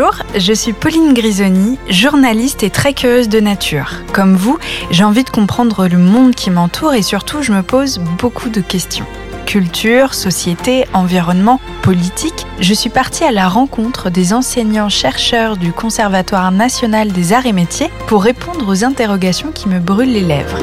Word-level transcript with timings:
Bonjour, 0.00 0.22
je 0.34 0.54
suis 0.54 0.72
Pauline 0.72 1.12
Grisoni, 1.12 1.78
journaliste 1.90 2.62
et 2.62 2.70
curieuse 2.70 3.28
de 3.28 3.38
nature. 3.38 3.96
Comme 4.14 4.34
vous, 4.34 4.58
j'ai 4.90 5.04
envie 5.04 5.24
de 5.24 5.30
comprendre 5.30 5.88
le 5.88 5.98
monde 5.98 6.34
qui 6.34 6.50
m'entoure 6.50 6.94
et 6.94 7.02
surtout 7.02 7.42
je 7.42 7.52
me 7.52 7.62
pose 7.62 7.98
beaucoup 8.18 8.48
de 8.48 8.62
questions. 8.62 9.04
Culture, 9.44 10.14
société, 10.14 10.86
environnement, 10.94 11.60
politique, 11.82 12.46
je 12.60 12.72
suis 12.72 12.88
partie 12.88 13.24
à 13.24 13.30
la 13.30 13.46
rencontre 13.46 14.08
des 14.08 14.32
enseignants-chercheurs 14.32 15.58
du 15.58 15.70
Conservatoire 15.70 16.50
national 16.50 17.12
des 17.12 17.34
arts 17.34 17.44
et 17.44 17.52
métiers 17.52 17.90
pour 18.06 18.22
répondre 18.24 18.66
aux 18.66 18.84
interrogations 18.84 19.52
qui 19.52 19.68
me 19.68 19.80
brûlent 19.80 20.14
les 20.14 20.22
lèvres. 20.22 20.60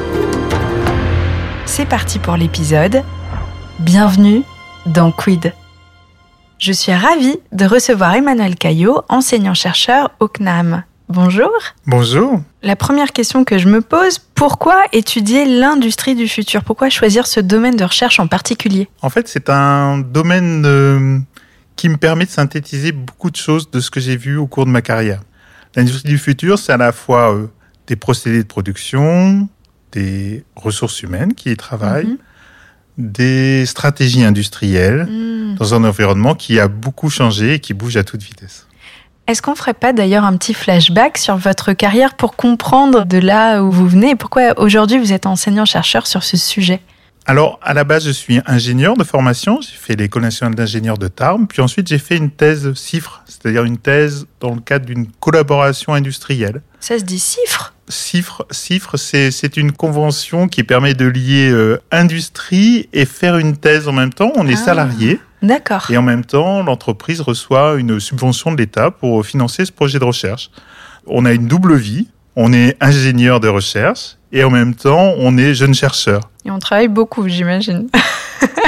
C'est 1.67 1.85
parti 1.85 2.17
pour 2.17 2.37
l'épisode. 2.37 3.03
Bienvenue 3.77 4.41
dans 4.87 5.11
Quid. 5.11 5.53
Je 6.59 6.71
suis 6.71 6.91
ravie 6.93 7.37
de 7.51 7.65
recevoir 7.65 8.15
Emmanuel 8.15 8.55
Caillot, 8.55 9.01
enseignant-chercheur 9.09 10.11
au 10.19 10.27
CNAM. 10.27 10.83
Bonjour. 11.09 11.51
Bonjour. 11.85 12.41
La 12.63 12.75
première 12.75 13.13
question 13.13 13.43
que 13.45 13.57
je 13.57 13.69
me 13.69 13.81
pose, 13.81 14.19
pourquoi 14.35 14.83
étudier 14.91 15.45
l'industrie 15.45 16.15
du 16.15 16.27
futur? 16.27 16.63
Pourquoi 16.63 16.89
choisir 16.89 17.27
ce 17.27 17.39
domaine 17.39 17.75
de 17.77 17.83
recherche 17.83 18.19
en 18.19 18.27
particulier? 18.27 18.89
En 19.01 19.09
fait, 19.09 19.27
c'est 19.27 19.49
un 19.49 19.99
domaine 19.99 20.63
euh, 20.65 21.19
qui 21.75 21.87
me 21.89 21.97
permet 21.97 22.25
de 22.25 22.31
synthétiser 22.31 22.91
beaucoup 22.91 23.29
de 23.31 23.37
choses 23.37 23.69
de 23.71 23.79
ce 23.79 23.89
que 23.89 23.99
j'ai 23.99 24.17
vu 24.17 24.35
au 24.37 24.47
cours 24.47 24.65
de 24.65 24.71
ma 24.71 24.81
carrière. 24.81 25.21
L'industrie 25.75 26.09
du 26.09 26.17
futur, 26.17 26.59
c'est 26.59 26.73
à 26.73 26.77
la 26.77 26.91
fois 26.91 27.33
euh, 27.33 27.47
des 27.85 27.95
procédés 27.95 28.41
de 28.43 28.47
production, 28.47 29.47
des 29.93 30.43
ressources 30.55 31.01
humaines 31.03 31.35
qui 31.35 31.51
y 31.51 31.55
travaillent, 31.55 32.05
Mhm. 32.07 32.17
Des 32.97 33.65
stratégies 33.65 34.23
industrielles 34.23 35.07
Hmm. 35.09 35.55
dans 35.55 35.73
un 35.73 35.83
environnement 35.83 36.35
qui 36.35 36.59
a 36.59 36.67
beaucoup 36.67 37.09
changé 37.09 37.55
et 37.55 37.59
qui 37.59 37.73
bouge 37.73 37.97
à 37.97 38.03
toute 38.03 38.21
vitesse. 38.21 38.67
Est-ce 39.27 39.41
qu'on 39.41 39.55
ferait 39.55 39.73
pas 39.73 39.91
d'ailleurs 39.91 40.23
un 40.23 40.37
petit 40.37 40.53
flashback 40.53 41.17
sur 41.17 41.35
votre 41.35 41.73
carrière 41.73 42.15
pour 42.15 42.35
comprendre 42.35 43.05
de 43.05 43.17
là 43.17 43.61
où 43.61 43.71
vous 43.71 43.87
venez 43.87 44.11
et 44.11 44.15
pourquoi 44.15 44.57
aujourd'hui 44.57 44.97
vous 44.97 45.11
êtes 45.11 45.25
enseignant-chercheur 45.25 46.07
sur 46.07 46.23
ce 46.23 46.37
sujet? 46.37 46.79
Alors, 47.25 47.59
à 47.61 47.73
la 47.73 47.83
base, 47.83 48.05
je 48.05 48.11
suis 48.11 48.39
ingénieur 48.45 48.95
de 48.95 49.03
formation. 49.03 49.59
J'ai 49.59 49.75
fait 49.75 49.95
l'École 49.97 50.21
nationale 50.21 50.55
d'ingénieur 50.55 50.97
de 50.97 51.09
Tarbes. 51.09 51.45
Puis 51.49 51.61
ensuite, 51.61 51.87
j'ai 51.89 51.97
fait 51.97 52.15
une 52.15 52.31
thèse 52.31 52.73
CIFRE, 52.73 53.21
c'est-à-dire 53.25 53.65
une 53.65 53.77
thèse 53.77 54.27
dans 54.39 54.55
le 54.55 54.61
cadre 54.61 54.85
d'une 54.85 55.07
collaboration 55.19 55.93
industrielle. 55.93 56.61
Ça 56.79 56.97
se 56.97 57.03
dit 57.03 57.19
chiffre 57.19 57.73
CIFRE, 57.89 58.45
CIFRE 58.51 58.97
c'est, 58.97 59.57
une 59.57 59.71
convention 59.71 60.47
qui 60.47 60.63
permet 60.63 60.93
de 60.93 61.05
lier 61.05 61.49
euh, 61.51 61.79
industrie 61.91 62.89
et 62.93 63.05
faire 63.05 63.37
une 63.37 63.55
thèse 63.57 63.87
en 63.87 63.93
même 63.93 64.13
temps. 64.13 64.31
On 64.35 64.47
est 64.47 64.53
Ah. 64.53 64.65
salarié 64.65 65.19
D'accord. 65.41 65.85
et 65.89 65.97
en 65.97 66.01
même 66.01 66.25
temps, 66.25 66.63
l'entreprise 66.63 67.21
reçoit 67.21 67.75
une 67.77 67.99
subvention 67.99 68.51
de 68.51 68.57
l'État 68.57 68.91
pour 68.91 69.25
financer 69.25 69.65
ce 69.65 69.71
projet 69.71 69.99
de 69.99 70.03
recherche. 70.03 70.49
On 71.05 71.25
a 71.25 71.31
une 71.33 71.47
double 71.47 71.75
vie. 71.75 72.07
On 72.35 72.53
est 72.53 72.77
ingénieur 72.81 73.39
de 73.39 73.47
recherche 73.47 74.17
et 74.31 74.43
en 74.43 74.51
même 74.51 74.75
temps, 74.75 75.13
on 75.17 75.37
est 75.39 75.55
jeune 75.55 75.73
chercheur. 75.73 76.29
Et 76.45 76.51
on 76.51 76.59
travaille 76.59 76.87
beaucoup, 76.89 77.27
j'imagine. 77.27 77.87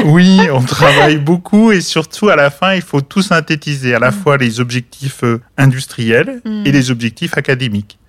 Oui, 0.06 0.40
on 0.52 0.62
travaille 0.64 1.18
beaucoup 1.18 1.72
et 1.74 1.82
surtout 1.82 2.30
à 2.30 2.36
la 2.38 2.50
fin, 2.50 2.74
il 2.74 2.82
faut 2.82 3.02
tout 3.02 3.22
synthétiser, 3.22 3.94
à 3.94 4.00
la 4.00 4.12
fois 4.12 4.38
les 4.38 4.62
objectifs 4.62 5.24
euh, 5.26 5.42
industriels 5.58 6.42
Mm. 6.46 6.64
et 6.66 6.72
les 6.72 6.90
objectifs 6.90 7.38
académiques. 7.38 8.00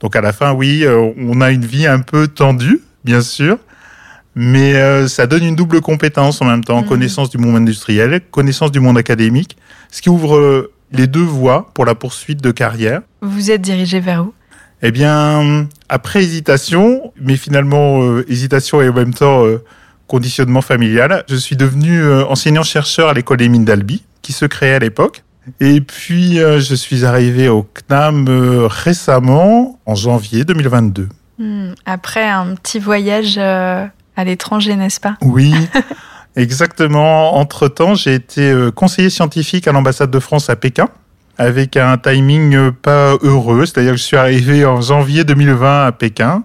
Donc 0.00 0.14
à 0.16 0.20
la 0.20 0.32
fin, 0.32 0.52
oui, 0.52 0.84
euh, 0.84 1.12
on 1.18 1.40
a 1.40 1.50
une 1.50 1.64
vie 1.64 1.86
un 1.86 2.00
peu 2.00 2.28
tendue, 2.28 2.80
bien 3.04 3.20
sûr, 3.22 3.58
mais 4.34 4.74
euh, 4.74 5.08
ça 5.08 5.26
donne 5.26 5.42
une 5.44 5.56
double 5.56 5.80
compétence 5.80 6.42
en 6.42 6.44
même 6.44 6.62
temps, 6.64 6.82
Mm. 6.82 6.86
connaissance 6.86 7.30
du 7.30 7.38
monde 7.38 7.56
industriel, 7.56 8.20
connaissance 8.30 8.70
du 8.70 8.80
monde 8.80 8.98
académique, 8.98 9.56
ce 9.90 10.02
qui 10.02 10.10
ouvre 10.10 10.36
euh, 10.36 10.72
les 10.92 11.06
deux 11.06 11.22
voies 11.22 11.70
pour 11.74 11.86
la 11.86 11.94
poursuite 11.94 12.42
de 12.42 12.50
carrière. 12.50 13.00
Vous 13.22 13.50
êtes 13.50 13.62
dirigé 13.62 14.00
vers 14.00 14.24
où? 14.24 14.34
Eh 14.82 14.90
bien, 14.90 15.66
après 15.88 16.22
hésitation, 16.22 17.12
mais 17.18 17.36
finalement 17.36 18.02
euh, 18.02 18.26
hésitation 18.28 18.82
et 18.82 18.88
en 18.90 18.92
même 18.92 19.14
temps 19.14 19.46
euh, 19.46 19.64
conditionnement 20.06 20.60
familial, 20.60 21.24
je 21.28 21.36
suis 21.36 21.56
devenu 21.56 22.06
enseignant-chercheur 22.24 23.08
à 23.08 23.14
l'école 23.14 23.38
des 23.38 23.48
mines 23.48 23.64
d'Albi, 23.64 24.04
qui 24.22 24.32
se 24.32 24.44
créait 24.44 24.74
à 24.74 24.78
l'époque. 24.78 25.24
Et 25.60 25.80
puis, 25.80 26.40
euh, 26.40 26.60
je 26.60 26.74
suis 26.74 27.04
arrivé 27.04 27.48
au 27.48 27.62
CNAM 27.62 28.26
euh, 28.28 28.66
récemment, 28.66 29.78
en 29.86 29.94
janvier 29.94 30.44
2022. 30.44 31.08
Hmm, 31.38 31.72
Après 31.84 32.28
un 32.28 32.54
petit 32.54 32.78
voyage 32.78 33.36
euh, 33.38 33.86
à 34.16 34.24
l'étranger, 34.24 34.74
n'est-ce 34.74 35.00
pas? 35.00 35.16
Oui, 35.22 35.54
exactement. 36.36 37.36
Entre-temps, 37.36 37.94
j'ai 37.94 38.14
été 38.14 38.52
conseiller 38.74 39.10
scientifique 39.10 39.68
à 39.68 39.72
l'ambassade 39.72 40.10
de 40.10 40.18
France 40.18 40.50
à 40.50 40.56
Pékin, 40.56 40.88
avec 41.38 41.76
un 41.76 41.98
timing 41.98 42.72
pas 42.72 43.16
heureux. 43.22 43.66
C'est-à-dire 43.66 43.92
que 43.92 43.98
je 43.98 44.02
suis 44.02 44.16
arrivé 44.16 44.64
en 44.64 44.80
janvier 44.80 45.24
2020 45.24 45.86
à 45.86 45.92
Pékin. 45.92 46.42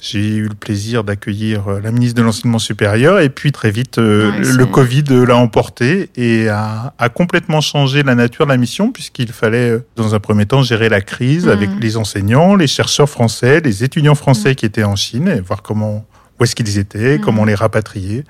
J'ai 0.00 0.36
eu 0.36 0.48
le 0.48 0.54
plaisir 0.54 1.04
d'accueillir 1.04 1.68
euh, 1.68 1.80
la 1.80 1.90
ministre 1.90 2.20
de 2.20 2.22
l'Enseignement 2.22 2.58
supérieur 2.58 3.18
et 3.18 3.30
puis 3.30 3.50
très 3.50 3.70
vite, 3.70 3.96
euh, 3.98 4.30
Ouais, 4.30 4.40
le 4.40 4.66
Covid 4.66 5.04
euh, 5.10 5.24
l'a 5.24 5.36
emporté 5.36 6.10
et 6.16 6.48
a, 6.48 6.92
a 6.98 7.08
complètement 7.08 7.62
changé 7.62 8.02
la 8.02 8.14
nature 8.14 8.44
de 8.44 8.50
la 8.50 8.58
mission 8.58 8.92
puisqu'il 8.92 9.32
fallait, 9.32 9.78
dans 9.96 10.14
un 10.14 10.20
premier 10.20 10.44
temps, 10.44 10.62
gérer 10.62 10.88
la 10.90 11.00
crise 11.00 11.46
Mhm. 11.46 11.52
avec 11.52 11.70
les 11.80 11.96
enseignants, 11.96 12.56
les 12.56 12.66
chercheurs 12.66 13.08
français, 13.08 13.60
les 13.60 13.84
étudiants 13.84 14.14
français 14.14 14.54
qui 14.54 14.66
étaient 14.66 14.84
en 14.84 14.96
Chine 14.96 15.28
et 15.28 15.40
voir 15.40 15.62
comment, 15.62 16.04
où 16.38 16.44
est-ce 16.44 16.54
qu'ils 16.54 16.76
étaient, 16.78 17.16
Mhm. 17.16 17.24
comment 17.24 17.44
les 17.46 17.54
rapatrier, 17.54 18.24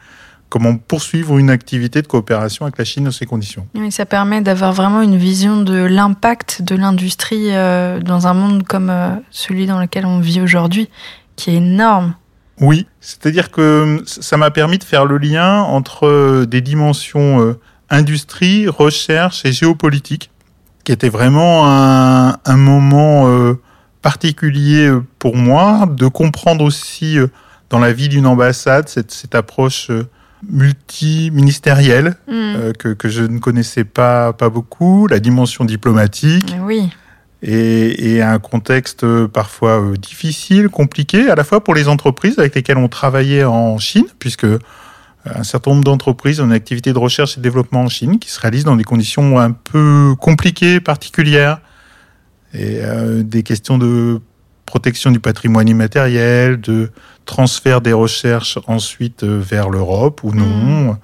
comment 0.48 0.76
poursuivre 0.76 1.36
une 1.36 1.50
activité 1.50 2.00
de 2.00 2.06
coopération 2.06 2.64
avec 2.64 2.78
la 2.78 2.84
Chine 2.84 3.04
dans 3.04 3.10
ces 3.10 3.26
conditions. 3.26 3.66
Oui, 3.74 3.90
ça 3.90 4.06
permet 4.06 4.40
d'avoir 4.40 4.72
vraiment 4.72 5.02
une 5.02 5.16
vision 5.16 5.60
de 5.62 5.74
l'impact 5.74 6.62
de 6.62 6.76
l'industrie 6.76 7.48
dans 7.50 8.26
un 8.28 8.34
monde 8.34 8.62
comme 8.62 8.92
celui 9.32 9.66
dans 9.66 9.80
lequel 9.80 10.06
on 10.06 10.20
vit 10.20 10.40
aujourd'hui, 10.40 10.88
qui 11.36 11.50
est 11.50 11.56
énorme. 11.56 12.14
Oui, 12.60 12.86
c'est-à-dire 13.00 13.50
que 13.50 13.60
euh, 13.60 13.98
ça 14.06 14.36
m'a 14.36 14.50
permis 14.50 14.78
de 14.78 14.84
faire 14.84 15.04
le 15.04 15.18
lien 15.18 15.60
entre 15.60 16.06
euh, 16.06 16.46
des 16.46 16.62
dimensions 16.62 17.40
euh, 17.40 17.60
industrie, 17.90 18.66
recherche 18.66 19.44
et 19.44 19.52
géopolitique, 19.52 20.30
qui 20.84 20.92
était 20.92 21.10
vraiment 21.10 21.66
un, 21.66 22.38
un 22.44 22.56
moment 22.56 23.28
euh, 23.28 23.60
particulier 24.00 24.90
pour 25.18 25.36
moi, 25.36 25.86
de 25.86 26.08
comprendre 26.08 26.64
aussi 26.64 27.18
euh, 27.18 27.26
dans 27.68 27.78
la 27.78 27.92
vie 27.92 28.08
d'une 28.08 28.26
ambassade 28.26 28.88
cette, 28.88 29.10
cette 29.10 29.34
approche 29.34 29.90
multiministérielle 30.48 32.14
Hmm, 32.28 32.72
que, 32.78 32.92
que 32.92 33.08
je 33.08 33.22
ne 33.22 33.38
connaissais 33.38 33.84
pas, 33.84 34.32
pas 34.32 34.48
beaucoup, 34.48 35.06
la 35.08 35.18
dimension 35.18 35.64
diplomatique. 35.64 36.54
Oui, 36.62 36.90
et, 37.42 38.14
et 38.14 38.22
un 38.22 38.38
contexte 38.38 39.04
euh, 39.04 39.28
parfois 39.28 39.80
euh, 39.80 39.96
difficile, 39.96 40.68
compliqué, 40.68 41.28
à 41.30 41.34
la 41.34 41.44
fois 41.44 41.62
pour 41.62 41.74
les 41.74 41.88
entreprises 41.88 42.38
avec 42.38 42.54
lesquelles 42.54 42.78
on 42.78 42.88
travaillait 42.88 43.44
en 43.44 43.78
Chine, 43.78 44.06
puisque 44.18 44.44
euh, 44.44 44.58
un 45.26 45.42
certain 45.42 45.72
nombre 45.72 45.84
d'entreprises 45.84 46.40
ont 46.40 46.46
une 46.46 46.52
activité 46.52 46.92
de 46.92 46.98
recherche 46.98 47.34
et 47.34 47.36
de 47.38 47.42
développement 47.42 47.82
en 47.82 47.88
Chine 47.88 48.18
qui 48.18 48.30
se 48.30 48.40
réalise 48.40 48.64
dans 48.64 48.76
des 48.76 48.84
conditions 48.84 49.38
un 49.38 49.52
peu 49.52 50.14
compliquées, 50.20 50.80
particulières, 50.80 51.60
et 52.54 52.80
euh, 52.82 53.22
des 53.22 53.42
questions 53.42 53.76
de 53.76 54.20
protection 54.64 55.10
du 55.10 55.20
patrimoine 55.20 55.68
immatériel, 55.68 56.60
de 56.60 56.90
transfert 57.24 57.80
des 57.80 57.92
recherches 57.92 58.58
ensuite 58.66 59.24
vers 59.24 59.68
l'Europe 59.68 60.22
ou 60.24 60.32
non, 60.32 60.96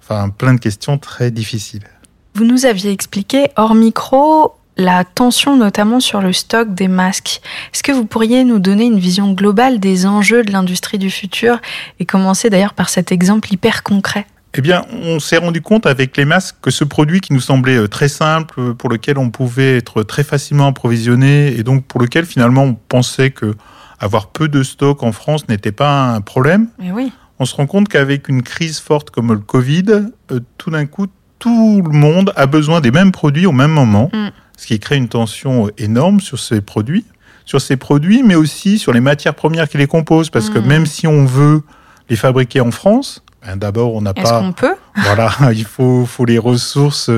enfin 0.00 0.30
plein 0.30 0.54
de 0.54 0.60
questions 0.60 0.98
très 0.98 1.30
difficiles. 1.30 1.86
Vous 2.34 2.44
nous 2.44 2.66
aviez 2.66 2.90
expliqué 2.90 3.48
hors 3.56 3.74
micro 3.74 4.54
la 4.76 5.04
tension 5.04 5.56
notamment 5.56 6.00
sur 6.00 6.20
le 6.20 6.32
stock 6.32 6.74
des 6.74 6.88
masques. 6.88 7.40
Est-ce 7.72 7.82
que 7.82 7.92
vous 7.92 8.04
pourriez 8.04 8.44
nous 8.44 8.58
donner 8.58 8.84
une 8.84 8.98
vision 8.98 9.32
globale 9.32 9.80
des 9.80 10.06
enjeux 10.06 10.42
de 10.42 10.52
l'industrie 10.52 10.98
du 10.98 11.10
futur 11.10 11.60
et 11.98 12.04
commencer 12.04 12.50
d'ailleurs 12.50 12.74
par 12.74 12.88
cet 12.88 13.12
exemple 13.12 13.52
hyper 13.52 13.82
concret? 13.82 14.26
Eh 14.58 14.62
bien, 14.62 14.86
on 14.90 15.20
s'est 15.20 15.36
rendu 15.36 15.60
compte 15.60 15.84
avec 15.84 16.16
les 16.16 16.24
masques 16.24 16.56
que 16.62 16.70
ce 16.70 16.82
produit 16.82 17.20
qui 17.20 17.34
nous 17.34 17.40
semblait 17.40 17.76
euh, 17.76 17.88
très 17.88 18.08
simple, 18.08 18.54
euh, 18.58 18.74
pour 18.74 18.88
lequel 18.88 19.18
on 19.18 19.28
pouvait 19.28 19.76
être 19.76 20.02
très 20.02 20.24
facilement 20.24 20.68
approvisionné, 20.68 21.48
et 21.58 21.62
donc 21.62 21.84
pour 21.84 22.00
lequel 22.00 22.24
finalement 22.24 22.62
on 22.62 22.74
pensait 22.74 23.30
que 23.30 23.54
avoir 23.98 24.28
peu 24.28 24.48
de 24.48 24.62
stock 24.62 25.02
en 25.02 25.12
France 25.12 25.46
n'était 25.48 25.72
pas 25.72 26.06
un 26.06 26.22
problème, 26.22 26.68
Mais 26.78 26.90
oui, 26.90 27.12
on 27.38 27.44
se 27.44 27.54
rend 27.54 27.66
compte 27.66 27.88
qu'avec 27.88 28.28
une 28.28 28.42
crise 28.42 28.78
forte 28.78 29.10
comme 29.10 29.30
le 29.32 29.38
Covid, 29.40 29.84
euh, 30.30 30.40
tout 30.56 30.70
d'un 30.70 30.86
coup, 30.86 31.06
tout 31.38 31.82
le 31.84 31.92
monde 31.92 32.32
a 32.34 32.46
besoin 32.46 32.80
des 32.80 32.90
mêmes 32.90 33.12
produits 33.12 33.44
au 33.44 33.52
même 33.52 33.72
moment, 33.72 34.10
Mm. 34.12 34.28
Ce 34.56 34.66
qui 34.66 34.78
crée 34.80 34.96
une 34.96 35.08
tension 35.08 35.70
énorme 35.78 36.20
sur 36.20 36.38
ces 36.38 36.60
produits, 36.60 37.04
sur 37.44 37.60
ces 37.60 37.76
produits, 37.76 38.22
mais 38.22 38.34
aussi 38.34 38.78
sur 38.78 38.92
les 38.92 39.00
matières 39.00 39.34
premières 39.34 39.68
qui 39.68 39.78
les 39.78 39.86
composent, 39.86 40.30
parce 40.30 40.50
que 40.50 40.58
Mm. 40.58 40.66
même 40.66 40.86
si 40.86 41.06
on 41.06 41.24
veut 41.24 41.62
les 42.08 42.16
fabriquer 42.16 42.60
en 42.60 42.70
France, 42.70 43.22
ben 43.46 43.56
d'abord 43.56 43.94
on 43.94 44.02
n'a 44.02 44.12
est-ce 44.16 44.22
pas 44.30 44.40
qu'on 44.40 44.52
peut? 44.52 44.74
Voilà, 44.96 45.30
il 45.52 45.64
faut, 45.64 46.06
faut 46.06 46.24
les 46.24 46.38
ressources 46.38 47.10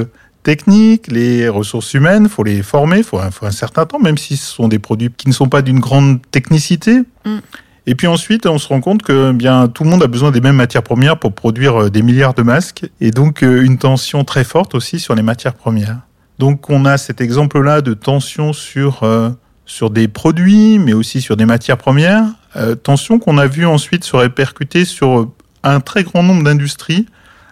techniques, 0.43 1.09
les 1.11 1.49
ressources 1.49 1.95
humaines, 1.95 2.25
il 2.25 2.29
faut 2.29 2.45
les 2.45 2.63
former, 2.63 2.99
il 2.99 3.05
faut, 3.05 3.19
un- 3.19 3.31
faut 3.31 3.47
un 3.47 3.51
certain 3.51 3.87
temps, 3.87 3.99
même 3.99 4.19
si 4.19 4.37
ce 4.37 4.47
sont 4.55 4.69
des 4.69 4.79
produits 4.79 5.11
qui 5.17 5.29
ne 5.29 5.33
sont 5.35 5.49
pas 5.49 5.63
d'une 5.63 5.81
grande 5.81 6.21
technicité. 6.31 7.01
Mm. 7.25 7.39
Et 7.87 7.95
puis 7.95 8.07
ensuite, 8.07 8.45
on 8.47 8.59
se 8.59 8.69
rend 8.69 8.81
compte 8.83 9.03
que 9.03 9.33
bien 9.33 9.67
tout 9.69 9.83
le 9.83 9.89
monde 9.91 10.03
a 10.03 10.07
besoin 10.09 10.31
des 10.31 10.43
mêmes 10.43 10.57
matières 10.57 10.83
premières 10.83 11.19
pour 11.19 11.33
produire 11.35 11.85
euh, 11.85 11.91
des 11.91 12.03
milliards 12.03 12.35
de 12.35 12.43
masques, 12.43 12.87
et 13.01 13.11
donc 13.11 13.43
euh, 13.43 13.63
une 13.65 13.79
tension 13.79 14.25
très 14.25 14.45
forte 14.45 14.75
aussi 14.75 15.01
sur 15.01 15.15
les 15.15 15.23
matières 15.23 15.55
premières. 15.55 16.01
Donc 16.39 16.71
on 16.71 16.85
a 16.85 16.99
cet 16.99 17.21
exemple-là 17.21 17.81
de 17.81 17.95
tension 17.95 18.53
sur, 18.53 19.03
euh, 19.03 19.31
sur 19.67 19.91
des 19.91 20.09
produits, 20.09 20.79
mais 20.79 20.93
aussi 20.93 21.21
sur 21.21 21.37
des 21.37 21.47
matières 21.47 21.79
premières. 21.79 22.25
Euh, 22.57 22.75
tension 22.75 23.19
qu'on 23.19 23.39
a 23.39 23.47
vu 23.47 23.67
ensuite 23.67 24.05
se 24.05 24.17
répercuter 24.17 24.85
sur 24.85 25.31
un 25.63 25.81
très 25.81 26.05
grand 26.05 26.23
nombre 26.23 26.45
d'industries, 26.45 27.07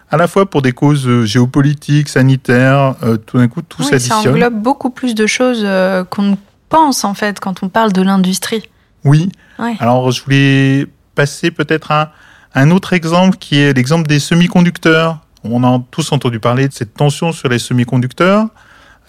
à 0.09 0.17
la 0.17 0.27
fois 0.27 0.49
pour 0.49 0.61
des 0.61 0.71
causes 0.71 1.25
géopolitiques, 1.25 2.09
sanitaires, 2.09 2.95
euh, 3.03 3.17
tout 3.17 3.37
d'un 3.37 3.47
coup 3.47 3.61
tout 3.61 3.81
oui, 3.81 3.87
s'additionne. 3.87 4.23
Ça 4.23 4.29
englobe 4.29 4.61
beaucoup 4.61 4.89
plus 4.89 5.15
de 5.15 5.27
choses 5.27 5.61
euh, 5.63 6.03
qu'on 6.03 6.23
ne 6.23 6.35
pense 6.69 7.03
en 7.03 7.13
fait 7.13 7.39
quand 7.39 7.63
on 7.63 7.69
parle 7.69 7.91
de 7.93 8.01
l'industrie. 8.01 8.63
Oui. 9.03 9.29
Ouais. 9.59 9.75
Alors 9.79 10.11
je 10.11 10.23
voulais 10.23 10.87
passer 11.15 11.51
peut-être 11.51 11.91
à 11.91 12.13
un 12.55 12.71
autre 12.71 12.93
exemple 12.93 13.37
qui 13.37 13.57
est 13.57 13.73
l'exemple 13.73 14.07
des 14.07 14.19
semi-conducteurs. 14.19 15.19
On 15.43 15.63
a 15.63 15.81
tous 15.91 16.11
entendu 16.11 16.39
parler 16.39 16.67
de 16.67 16.73
cette 16.73 16.93
tension 16.93 17.31
sur 17.31 17.49
les 17.49 17.59
semi-conducteurs. 17.59 18.47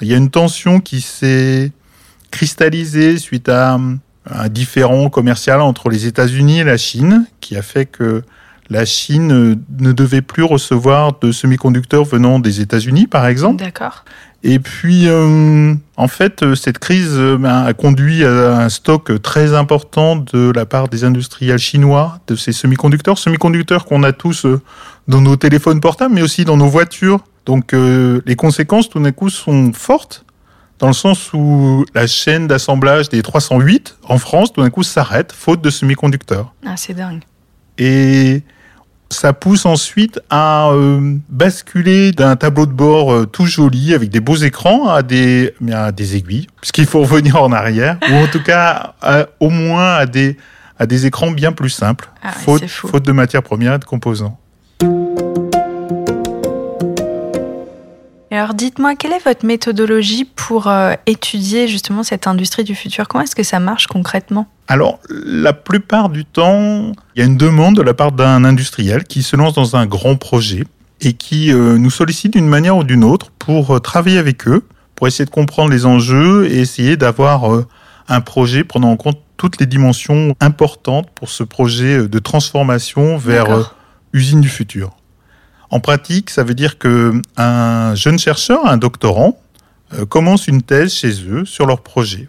Il 0.01 0.09
y 0.09 0.15
a 0.15 0.17
une 0.17 0.31
tension 0.31 0.81
qui 0.81 1.01
s'est 1.01 1.73
cristallisée 2.31 3.19
suite 3.19 3.49
à 3.49 3.79
un 4.31 4.49
différend 4.49 5.09
commercial 5.09 5.61
entre 5.61 5.89
les 5.89 6.07
États-Unis 6.07 6.61
et 6.61 6.65
la 6.65 6.77
Chine, 6.77 7.27
qui 7.41 7.57
a 7.57 7.63
fait 7.63 7.87
que 7.87 8.23
la 8.71 8.85
Chine 8.85 9.59
ne 9.79 9.93
devait 9.93 10.21
plus 10.21 10.43
recevoir 10.43 11.19
de 11.21 11.33
semi-conducteurs 11.33 12.05
venant 12.05 12.39
des 12.39 12.61
États-Unis, 12.61 13.07
par 13.07 13.27
exemple. 13.27 13.65
D'accord. 13.65 14.05
Et 14.45 14.59
puis, 14.59 15.09
euh, 15.09 15.75
en 15.97 16.09
fait, 16.09 16.55
cette 16.55 16.79
crise 16.79 17.15
euh, 17.15 17.43
a 17.45 17.73
conduit 17.73 18.25
à 18.25 18.59
un 18.59 18.69
stock 18.69 19.21
très 19.21 19.55
important 19.55 20.17
de 20.17 20.53
la 20.55 20.65
part 20.65 20.89
des 20.89 21.05
industriels 21.05 21.59
chinois 21.59 22.21
de 22.29 22.37
ces 22.37 22.53
semi-conducteurs, 22.53 23.19
semi-conducteurs 23.19 23.85
qu'on 23.85 24.03
a 24.05 24.13
tous 24.13 24.47
euh, 24.47 24.61
dans 25.09 25.21
nos 25.21 25.37
téléphones 25.37 25.81
portables, 25.81 26.15
mais 26.15 26.23
aussi 26.23 26.45
dans 26.45 26.57
nos 26.57 26.69
voitures. 26.69 27.21
Donc, 27.49 27.73
euh, 27.73 28.21
les 28.27 28.37
conséquences, 28.37 28.91
tout 28.91 29.01
d'un 29.01 29.11
coup, 29.11 29.31
sont 29.31 29.73
fortes, 29.73 30.27
dans 30.81 30.87
le 30.87 30.93
sens 30.93 31.33
où 31.33 31.87
la 31.95 32.07
chaîne 32.07 32.47
d'assemblage 32.47 33.09
des 33.09 33.23
308 33.23 33.97
en 34.07 34.19
France, 34.19 34.53
tout 34.53 34.61
d'un 34.61 34.69
coup, 34.69 34.83
s'arrête, 34.83 35.33
faute 35.33 35.63
de 35.63 35.71
semi-conducteurs. 35.71 36.53
Ah, 36.67 36.75
c'est 36.77 36.93
dingue. 36.93 37.23
Et 37.79 38.43
ça 39.09 39.33
pousse 39.33 39.65
ensuite 39.65 40.21
à 40.29 40.69
euh, 40.73 41.17
basculer 41.31 42.13
d'un 42.13 42.37
tableau 42.37 42.67
de 42.67 42.73
bord 42.73 43.15
euh, 43.15 43.25
tout 43.25 43.47
joli 43.47 43.95
avec 43.95 44.11
des 44.11 44.21
beaux 44.21 44.37
écrans 44.37 44.91
à 44.91 45.01
des, 45.03 45.55
à 45.73 45.91
des 45.91 46.17
aiguilles, 46.17 46.49
puisqu'il 46.61 46.85
faut 46.85 47.01
revenir 47.03 47.43
en 47.43 47.51
arrière, 47.51 47.97
ou 48.11 48.15
en 48.15 48.27
tout 48.27 48.43
cas 48.43 48.93
à, 49.01 49.25
au 49.41 49.49
moins 49.49 49.95
à 49.95 50.05
des, 50.05 50.37
à 50.79 50.85
des 50.85 51.07
écrans 51.07 51.31
bien 51.31 51.53
plus 51.53 51.71
simples, 51.71 52.11
ah 52.23 52.33
faute, 52.33 52.67
faute 52.67 53.07
de 53.07 53.13
matières 53.13 53.43
premières 53.43 53.73
et 53.73 53.79
de 53.79 53.87
composants. 53.87 54.39
Alors 58.39 58.55
dites-moi, 58.55 58.95
quelle 58.95 59.11
est 59.11 59.25
votre 59.25 59.45
méthodologie 59.45 60.25
pour 60.25 60.69
euh, 60.69 60.93
étudier 61.07 61.67
justement 61.67 62.05
cette 62.05 62.29
industrie 62.29 62.63
du 62.63 62.77
futur? 62.77 63.09
Comment 63.09 63.25
est-ce 63.25 63.35
que 63.35 63.43
ça 63.43 63.59
marche 63.59 63.89
concrètement? 63.89 64.47
Alors, 64.69 65.01
la 65.11 65.53
plupart 65.53 66.09
du 66.09 66.25
temps, 66.25 66.93
il 67.17 67.19
y 67.19 67.23
a 67.23 67.25
une 67.25 67.37
demande 67.37 67.75
de 67.75 67.83
la 67.83 67.95
part 67.95 68.13
d'un 68.13 68.45
industriel 68.45 69.03
qui 69.03 69.25
se 69.25 69.35
lance 69.35 69.55
dans 69.55 69.75
un 69.75 69.87
grand 69.87 70.15
projet 70.15 70.63
et 71.01 71.15
qui 71.15 71.53
euh, 71.53 71.79
nous 71.79 71.91
sollicite 71.91 72.35
d'une 72.35 72.47
manière 72.47 72.77
ou 72.77 72.85
d'une 72.85 73.03
autre 73.03 73.33
pour 73.41 73.75
euh, 73.75 73.81
travailler 73.81 74.19
avec 74.19 74.47
eux, 74.47 74.65
pour 74.95 75.09
essayer 75.09 75.25
de 75.25 75.31
comprendre 75.31 75.73
les 75.73 75.85
enjeux 75.85 76.47
et 76.47 76.61
essayer 76.61 76.97
d'avoir 76.97 77.43
un 78.07 78.21
projet 78.21 78.63
prenant 78.63 78.93
en 78.93 78.97
compte 78.97 79.19
toutes 79.37 79.59
les 79.59 79.67
dimensions 79.67 80.37
importantes 80.39 81.09
pour 81.17 81.29
ce 81.29 81.43
projet 81.43 82.07
de 82.07 82.19
transformation 82.21 83.17
vers 83.17 83.75
usine 84.13 84.41
du 84.41 84.49
futur. 84.49 84.98
En 85.71 85.81
pratique, 85.81 86.31
ça 86.31 86.45
veut 86.45 86.55
dire 86.55 86.79
que 86.79 87.21
un 87.37 87.95
jeune 87.95 88.19
chercheur, 88.19 88.67
un 88.67 88.77
doctorant, 88.77 89.39
euh, 89.95 90.07
commence 90.07 90.49
une 90.49 90.63
thèse 90.63 90.93
chez 90.93 91.13
eux 91.29 91.45
sur 91.45 91.67
leur 91.67 91.83
projet. 91.83 92.27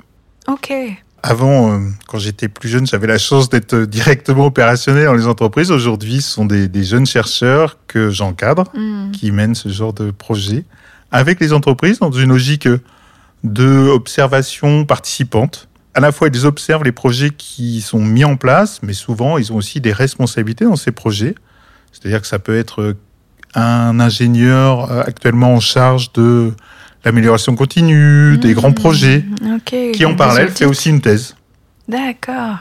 Ok. 0.48 0.74
Avant, 1.22 1.74
euh, 1.74 1.80
quand 2.08 2.18
j'étais 2.18 2.48
plus 2.48 2.70
jeune, 2.70 2.88
j'avais 2.88 3.08
la 3.08 3.18
chance 3.18 3.50
d'être 3.50 3.76
directement 3.76 4.46
opérationnel 4.46 5.06
dans 5.06 5.14
les 5.14 5.28
entreprises. 5.28 5.70
Aujourd'hui, 5.72 6.22
ce 6.22 6.32
sont 6.32 6.46
des, 6.46 6.68
des, 6.70 6.84
jeunes 6.84 7.06
chercheurs 7.06 7.78
que 7.88 8.10
j'encadre 8.10 8.72
Mm. 8.74 9.12
qui 9.12 9.32
mènent 9.32 9.56
ce 9.56 9.70
genre 9.70 9.94
de 9.94 10.12
projet 10.12 10.64
avec 11.12 11.40
les 11.40 11.54
entreprises 11.54 12.00
dans 12.00 12.12
une 12.12 12.30
logique 12.30 12.68
de 13.44 13.90
observation 13.90 14.86
participante. 14.86 15.68
À 15.94 16.00
la 16.00 16.12
fois, 16.12 16.30
ils 16.32 16.46
observent 16.46 16.84
les 16.84 16.92
projets 16.92 17.32
qui 17.32 17.82
sont 17.82 18.00
mis 18.00 18.24
en 18.24 18.38
place, 18.38 18.80
mais 18.84 18.94
souvent, 18.94 19.38
ils 19.38 19.52
ont 19.52 19.56
aussi 19.56 19.82
des 19.82 19.92
responsabilités 19.92 20.66
dans 20.66 20.76
ces 20.76 20.92
projets. 20.92 21.36
C'est-à-dire 21.92 22.22
que 22.22 22.28
ça 22.28 22.40
peut 22.40 22.58
être 22.58 22.96
un 23.56 24.00
ingénieur 24.00 24.92
euh, 24.92 25.02
actuellement 25.06 25.54
en 25.54 25.60
charge 25.60 26.12
de 26.14 26.54
l'amélioration 27.06 27.56
continue, 27.56 28.38
des 28.38 28.52
Mmh, 28.52 28.54
grands 28.56 28.74
projets, 28.74 29.24
ok. 29.56 29.92
qui 29.94 30.06
en 30.06 30.16
parallèle 30.16 30.50
fait 30.50 30.66
aussi 30.66 30.90
une 30.90 31.02
thèse. 31.02 31.36
D'accord. 31.88 32.58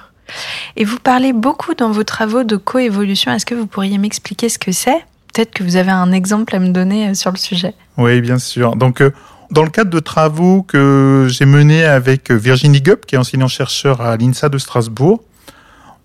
Et 0.76 0.84
vous 0.84 0.98
parlez 0.98 1.32
beaucoup 1.32 1.74
dans 1.74 1.90
vos 1.90 2.04
travaux 2.04 2.44
de 2.44 2.56
coévolution. 2.56 3.32
Est-ce 3.32 3.46
que 3.46 3.54
vous 3.54 3.66
pourriez 3.66 3.98
m'expliquer 3.98 4.48
ce 4.48 4.58
que 4.58 4.72
c'est? 4.72 5.04
Peut-être 5.34 5.52
que 5.52 5.62
vous 5.62 5.76
avez 5.76 5.90
un 5.90 6.12
exemple 6.12 6.54
à 6.54 6.58
me 6.58 6.68
donner 6.70 7.08
euh, 7.08 7.14
sur 7.14 7.30
le 7.30 7.36
sujet. 7.36 7.74
Oui, 7.96 8.20
bien 8.20 8.38
sûr. 8.38 8.76
Donc, 8.76 9.00
euh, 9.00 9.10
dans 9.50 9.62
le 9.64 9.70
cadre 9.70 9.90
de 9.90 10.00
travaux 10.00 10.62
que 10.62 11.26
j'ai 11.30 11.46
menés 11.46 11.84
avec 11.84 12.30
Virginie 12.30 12.80
Gupp, 12.82 13.06
qui 13.06 13.14
est 13.14 13.18
enseignant-chercheur 13.18 14.00
à 14.02 14.16
l'INSA 14.16 14.48
de 14.50 14.58
Strasbourg, 14.58 15.22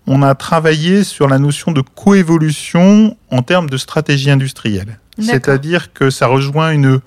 on 0.06 0.22
a 0.22 0.34
travaillé 0.34 1.02
sur 1.04 1.28
la 1.28 1.38
notion 1.38 1.72
de 1.72 1.80
coévolution 1.80 3.16
en 3.30 3.42
termes 3.42 3.70
de 3.70 3.76
stratégie 3.76 4.30
industrielle. 4.30 4.98
C'est-à-dire 5.20 5.92
que 5.92 6.10
ça 6.10 6.26
rejoint 6.26 6.72
une, 6.72 7.00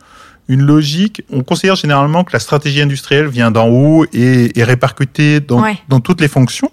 une 0.48 0.62
logique. 0.62 1.22
On 1.32 1.44
considère 1.44 1.76
généralement 1.76 2.24
que 2.24 2.32
la 2.34 2.40
stratégie 2.40 2.82
industrielle 2.82 3.28
vient 3.28 3.52
d'en 3.52 3.68
haut 3.68 4.06
et 4.14 4.58
est 4.58 4.64
répercutée 4.64 5.40
dans, 5.42 5.62
Ouais. 5.62 5.78
dans 5.90 6.00
toutes 6.00 6.22
les 6.22 6.28
fonctions. 6.30 6.72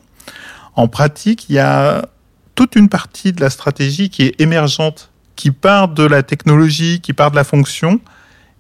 En 0.77 0.87
pratique, 0.89 1.49
il 1.49 1.57
y 1.57 1.59
a 1.59 2.07
toute 2.55 2.77
une 2.77 2.89
partie 2.89 3.33
de 3.33 3.41
la 3.41 3.51
stratégie 3.51 4.11
qui 4.11 4.23
est 4.23 4.41
émergente, 4.41 5.11
qui 5.37 5.51
part 5.51 5.89
de 5.89 6.05
la 6.05 6.23
technologie, 6.23 7.01
qui 7.01 7.13
part 7.13 7.31
de 7.33 7.37
la 7.37 7.45
fonction 7.45 8.01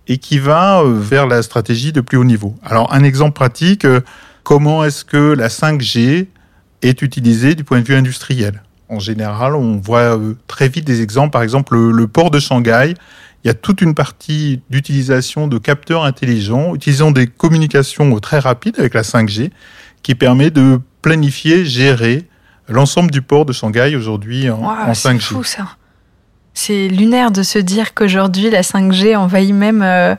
et 0.08 0.19
qui 0.19 0.38
va 0.38 0.81
euh, 0.81 0.99
vers 1.00 1.26
la 1.26 1.43
stratégie 1.43 1.93
de 1.93 2.00
plus 2.00 2.19
haut 2.19 2.25
niveau. 2.25 2.56
Alors, 2.64 2.93
un 2.93 3.05
exemple 3.05 3.32
pratique, 3.34 3.84
euh, 3.84 4.00
comment 4.43 4.84
est-ce 4.84 5.05
que 5.05 5.16
la 5.32 5.49
5G 5.49 6.26
est 6.88 7.02
utilisée 7.02 7.54
du 7.54 7.64
point 7.64 7.81
de 7.81 7.86
vue 7.86 7.94
industriel 7.96 8.62
En 8.88 9.00
général, 9.00 9.54
on 9.54 9.76
voit 9.78 10.16
euh, 10.19 10.34
très 10.46 10.69
vite 10.69 10.84
des 10.84 11.00
exemples, 11.02 11.31
par 11.32 11.42
exemple 11.42 11.75
le, 11.75 11.90
le 11.90 12.06
port 12.06 12.30
de 12.30 12.38
Shanghai. 12.38 12.94
Il 13.42 13.49
y 13.49 13.50
a 13.50 13.54
toute 13.54 13.80
une 13.82 13.94
partie 13.94 14.61
d'utilisation 14.70 15.49
de 15.49 15.59
capteurs 15.59 16.04
intelligents 16.04 16.75
utilisant 16.75 17.11
des 17.11 17.26
communications 17.26 18.18
très 18.20 18.38
rapides 18.38 18.78
avec 18.78 18.94
la 18.94 19.02
5G 19.02 19.50
qui 20.02 20.14
permet 20.14 20.50
de 20.50 20.80
planifier, 21.02 21.64
gérer 21.66 22.26
l'ensemble 22.68 23.11
du 23.11 23.20
port 23.20 23.44
de 23.44 23.52
Shanghai 23.52 23.94
aujourd'hui 23.97 24.49
en, 24.49 24.61
Waouh, 24.61 24.90
en 24.90 24.94
c'est 24.94 25.09
5G. 25.11 25.20
fou 25.20 25.44
ça. 25.44 25.66
C'est 26.54 26.88
lunaire 26.88 27.30
de 27.32 27.42
se 27.42 27.59
dire 27.59 27.94
qu'aujourd'hui 27.94 28.49
la 28.49 28.62
5G 28.62 29.16
envahit 29.16 29.52
même 29.52 29.82
euh, 29.82 30.14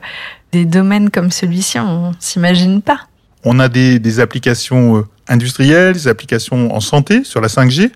des 0.52 0.64
domaines 0.64 1.10
comme 1.10 1.30
celui-ci. 1.30 1.78
On 1.80 2.12
s'imagine 2.20 2.82
pas. 2.82 3.00
On 3.44 3.58
a 3.58 3.68
des, 3.68 3.98
des 3.98 4.20
applications 4.20 4.98
euh, 4.98 5.02
industrielles, 5.28 5.94
des 5.94 6.08
applications 6.08 6.74
en 6.74 6.80
santé 6.80 7.24
sur 7.24 7.40
la 7.40 7.48
5G, 7.48 7.90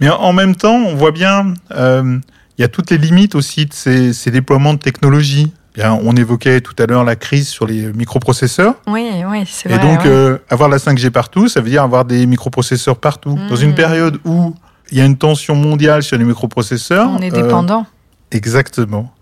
mais 0.00 0.08
en 0.10 0.32
même 0.32 0.54
temps, 0.56 0.74
on 0.76 0.94
voit 0.94 1.12
bien, 1.12 1.54
euh, 1.72 2.18
il 2.58 2.62
y 2.62 2.64
a 2.64 2.68
toutes 2.68 2.90
les 2.90 2.98
limites 2.98 3.34
aussi 3.34 3.66
de 3.66 3.72
ces, 3.74 4.12
ces 4.12 4.30
déploiements 4.30 4.74
de 4.74 4.78
technologie. 4.78 5.52
Bien, 5.74 5.98
on 6.04 6.14
évoquait 6.14 6.60
tout 6.60 6.74
à 6.78 6.86
l'heure 6.86 7.02
la 7.02 7.16
crise 7.16 7.48
sur 7.48 7.66
les 7.66 7.92
microprocesseurs. 7.92 8.76
Oui, 8.86 9.10
oui, 9.28 9.42
c'est 9.46 9.68
Et 9.70 9.74
vrai. 9.76 9.82
donc, 9.84 10.00
ouais. 10.04 10.06
euh, 10.10 10.38
avoir 10.48 10.68
la 10.68 10.76
5G 10.78 11.10
partout, 11.10 11.48
ça 11.48 11.60
veut 11.60 11.68
dire 11.70 11.82
avoir 11.82 12.04
des 12.04 12.26
microprocesseurs 12.26 12.96
partout. 12.96 13.36
Dans 13.48 13.56
une 13.56 13.72
Mm. 13.72 13.74
période 13.74 14.18
où 14.24 14.54
il 14.92 14.98
y 14.98 15.00
a 15.00 15.04
une 15.04 15.16
tension 15.16 15.56
mondiale 15.56 16.04
sur 16.04 16.16
les 16.16 16.24
microprocesseurs. 16.24 17.08
on 17.10 17.18
est 17.18 17.32
euh, 17.36 17.42
dépendant. 17.42 17.86
Exactement. 18.30 19.12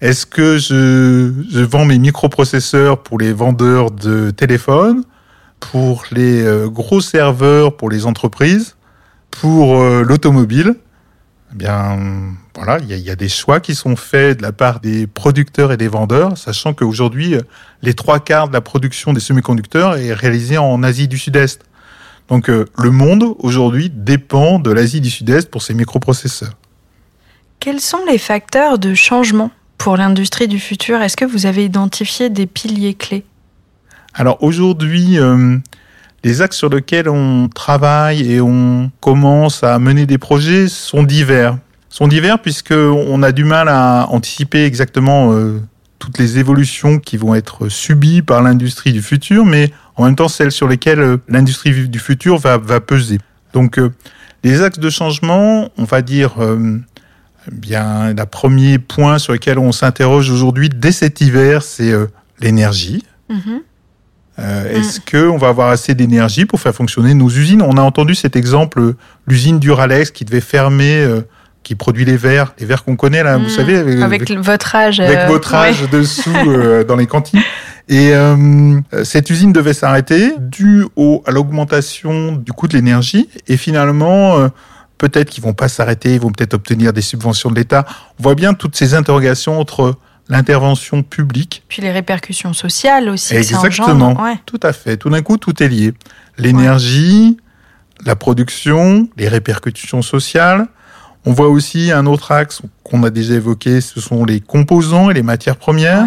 Est-ce 0.00 0.26
que 0.26 0.58
je, 0.58 1.32
je 1.50 1.60
vends 1.60 1.84
mes 1.84 1.98
microprocesseurs 1.98 3.02
pour 3.02 3.18
les 3.18 3.32
vendeurs 3.32 3.90
de 3.90 4.30
téléphones, 4.30 5.02
pour 5.60 6.04
les 6.10 6.42
euh, 6.42 6.68
gros 6.68 7.00
serveurs 7.00 7.76
pour 7.76 7.90
les 7.90 8.06
entreprises, 8.06 8.76
pour 9.30 9.76
euh, 9.76 10.02
l'automobile 10.02 10.76
Eh 11.52 11.56
bien, 11.56 11.98
voilà, 12.54 12.78
il 12.78 12.90
y, 12.90 13.00
y 13.00 13.10
a 13.10 13.16
des 13.16 13.28
choix 13.28 13.60
qui 13.60 13.74
sont 13.74 13.96
faits 13.96 14.38
de 14.38 14.42
la 14.42 14.52
part 14.52 14.80
des 14.80 15.06
producteurs 15.06 15.72
et 15.72 15.76
des 15.76 15.88
vendeurs, 15.88 16.38
sachant 16.38 16.74
qu'aujourd'hui, 16.74 17.34
euh, 17.34 17.42
les 17.82 17.94
trois 17.94 18.20
quarts 18.20 18.48
de 18.48 18.52
la 18.52 18.60
production 18.60 19.12
des 19.12 19.20
semi-conducteurs 19.20 19.96
est 19.96 20.12
réalisée 20.12 20.58
en 20.58 20.82
Asie 20.82 21.08
du 21.08 21.18
Sud-Est. 21.18 21.62
Donc, 22.28 22.48
le 22.48 22.90
monde 22.90 23.24
aujourd'hui 23.38 23.88
dépend 23.88 24.58
de 24.58 24.70
l'Asie 24.70 25.00
du 25.00 25.08
Sud-Est 25.08 25.50
pour 25.50 25.62
ses 25.62 25.72
microprocesseurs. 25.72 26.52
Quels 27.58 27.80
sont 27.80 28.04
les 28.06 28.18
facteurs 28.18 28.78
de 28.78 28.94
changement 28.94 29.50
pour 29.78 29.96
l'industrie 29.96 30.46
du 30.46 30.60
futur? 30.60 31.00
Est-ce 31.00 31.16
que 31.16 31.24
vous 31.24 31.46
avez 31.46 31.64
identifié 31.64 32.28
des 32.28 32.46
piliers 32.46 32.92
clés? 32.92 33.24
Alors 34.14 34.42
aujourd'hui, 34.42 35.18
euh, 35.18 35.58
les 36.24 36.42
axes 36.42 36.56
sur 36.56 36.68
lesquels 36.68 37.08
on 37.08 37.48
travaille 37.48 38.32
et 38.32 38.40
on 38.40 38.90
commence 39.00 39.62
à 39.62 39.78
mener 39.78 40.06
des 40.06 40.18
projets 40.18 40.68
sont 40.68 41.02
divers. 41.02 41.58
Sont 41.88 42.08
divers 42.08 42.40
puisque 42.40 42.72
on 42.72 43.22
a 43.22 43.32
du 43.32 43.44
mal 43.44 43.68
à 43.68 44.06
anticiper 44.10 44.64
exactement 44.64 45.32
euh, 45.32 45.60
toutes 45.98 46.18
les 46.18 46.38
évolutions 46.38 46.98
qui 46.98 47.16
vont 47.16 47.34
être 47.34 47.68
subies 47.68 48.22
par 48.22 48.42
l'industrie 48.42 48.92
du 48.92 49.02
futur, 49.02 49.44
mais 49.44 49.72
en 49.96 50.04
même 50.04 50.16
temps 50.16 50.28
celles 50.28 50.52
sur 50.52 50.68
lesquelles 50.68 51.00
euh, 51.00 51.16
l'industrie 51.28 51.88
du 51.88 51.98
futur 51.98 52.38
va, 52.38 52.58
peser. 52.80 53.18
Donc 53.52 53.80
les 54.44 54.62
axes 54.62 54.78
de 54.78 54.90
changement, 54.90 55.70
on 55.78 55.84
va 55.84 56.02
dire, 56.02 56.36
bien, 57.50 58.12
le 58.12 58.26
premier 58.26 58.78
point 58.78 59.18
sur 59.18 59.32
lequel 59.32 59.58
on 59.58 59.72
s'interroge 59.72 60.30
aujourd'hui 60.30 60.68
dès 60.68 60.92
cet 60.92 61.20
hiver, 61.22 61.62
c'est 61.62 61.92
l'énergie. 62.38 63.02
Est-ce 64.38 65.00
mm. 65.00 65.02
qu'on 65.10 65.36
va 65.36 65.48
avoir 65.48 65.68
assez 65.70 65.94
d'énergie 65.94 66.44
pour 66.44 66.60
faire 66.60 66.74
fonctionner 66.74 67.14
nos 67.14 67.28
usines? 67.28 67.62
On 67.62 67.76
a 67.76 67.82
entendu 67.82 68.14
cet 68.14 68.36
exemple, 68.36 68.94
l'usine 69.26 69.58
Duralex 69.58 70.10
qui 70.10 70.24
devait 70.24 70.40
fermer 70.40 71.22
qui 71.68 71.74
produit 71.74 72.06
les 72.06 72.16
verres, 72.16 72.54
les 72.58 72.64
verres 72.64 72.82
qu'on 72.82 72.96
connaît 72.96 73.22
là, 73.22 73.36
vous 73.36 73.44
mmh. 73.44 73.48
savez, 73.50 74.02
avec, 74.02 74.30
votre 74.30 74.74
âge, 74.74 75.00
avec 75.00 75.18
euh, 75.18 75.26
votre 75.26 75.54
âge 75.54 75.82
dessous 75.90 76.30
euh, 76.34 76.82
dans 76.88 76.96
les 76.96 77.06
cantines. 77.06 77.42
Et 77.90 78.14
euh, 78.14 78.80
cette 79.04 79.28
usine 79.28 79.52
devait 79.52 79.74
s'arrêter 79.74 80.32
dû 80.38 80.86
au, 80.96 81.22
à 81.26 81.30
l'augmentation 81.30 82.32
du 82.32 82.52
coût 82.52 82.68
de 82.68 82.72
l'énergie. 82.74 83.28
Et 83.48 83.58
finalement, 83.58 84.48
peut-être 84.96 85.28
qu'ils 85.28 85.44
vont 85.44 85.52
pas 85.52 85.68
s'arrêter, 85.68 86.14
ils 86.14 86.20
vont 86.20 86.32
peut-être 86.32 86.54
obtenir 86.54 86.94
des 86.94 87.02
subventions 87.02 87.50
de 87.50 87.56
l'État. 87.56 87.84
On 88.18 88.22
voit 88.22 88.34
bien 88.34 88.54
toutes 88.54 88.74
ces 88.74 88.94
interrogations 88.94 89.60
entre 89.60 89.94
l'intervention 90.28 91.02
publique. 91.02 91.62
Puis 91.68 91.82
les 91.82 91.90
répercussions 91.90 92.52
sociales 92.52 93.08
aussi. 93.08 93.34
Exactement. 93.34 94.16
Tout 94.46 94.60
à 94.62 94.72
fait. 94.72 94.96
Tout 94.96 95.10
d'un 95.10 95.22
coup, 95.22 95.36
tout 95.36 95.62
est 95.62 95.68
lié. 95.68 95.94
L'énergie, 96.36 97.38
la 98.04 98.16
production, 98.16 99.08
les 99.16 99.28
répercussions 99.28 100.02
sociales, 100.02 100.68
on 101.24 101.32
voit 101.32 101.48
aussi 101.48 101.90
un 101.90 102.06
autre 102.06 102.32
axe 102.32 102.62
qu'on 102.84 103.02
a 103.02 103.10
déjà 103.10 103.34
évoqué, 103.34 103.80
ce 103.80 104.00
sont 104.00 104.24
les 104.24 104.40
composants 104.40 105.10
et 105.10 105.14
les 105.14 105.22
matières 105.22 105.56
premières. 105.56 106.06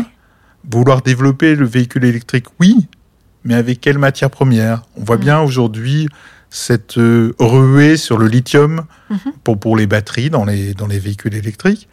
Vouloir 0.69 1.01
développer 1.01 1.55
le 1.55 1.65
véhicule 1.65 2.05
électrique, 2.05 2.45
oui, 2.59 2.87
mais 3.43 3.55
avec 3.55 3.81
quelles 3.81 3.97
matières 3.97 4.29
premières 4.29 4.83
On 4.95 5.03
voit 5.03 5.17
mm. 5.17 5.21
bien 5.21 5.41
aujourd'hui 5.41 6.07
cette 6.49 6.97
euh, 6.97 7.33
ruée 7.39 7.97
sur 7.97 8.17
le 8.17 8.27
lithium 8.27 8.85
mm-hmm. 9.11 9.17
pour, 9.43 9.59
pour 9.59 9.75
les 9.75 9.87
batteries 9.87 10.29
dans 10.29 10.45
les, 10.45 10.73
dans 10.73 10.87
les 10.87 10.99
véhicules 10.99 11.35
électriques. 11.35 11.87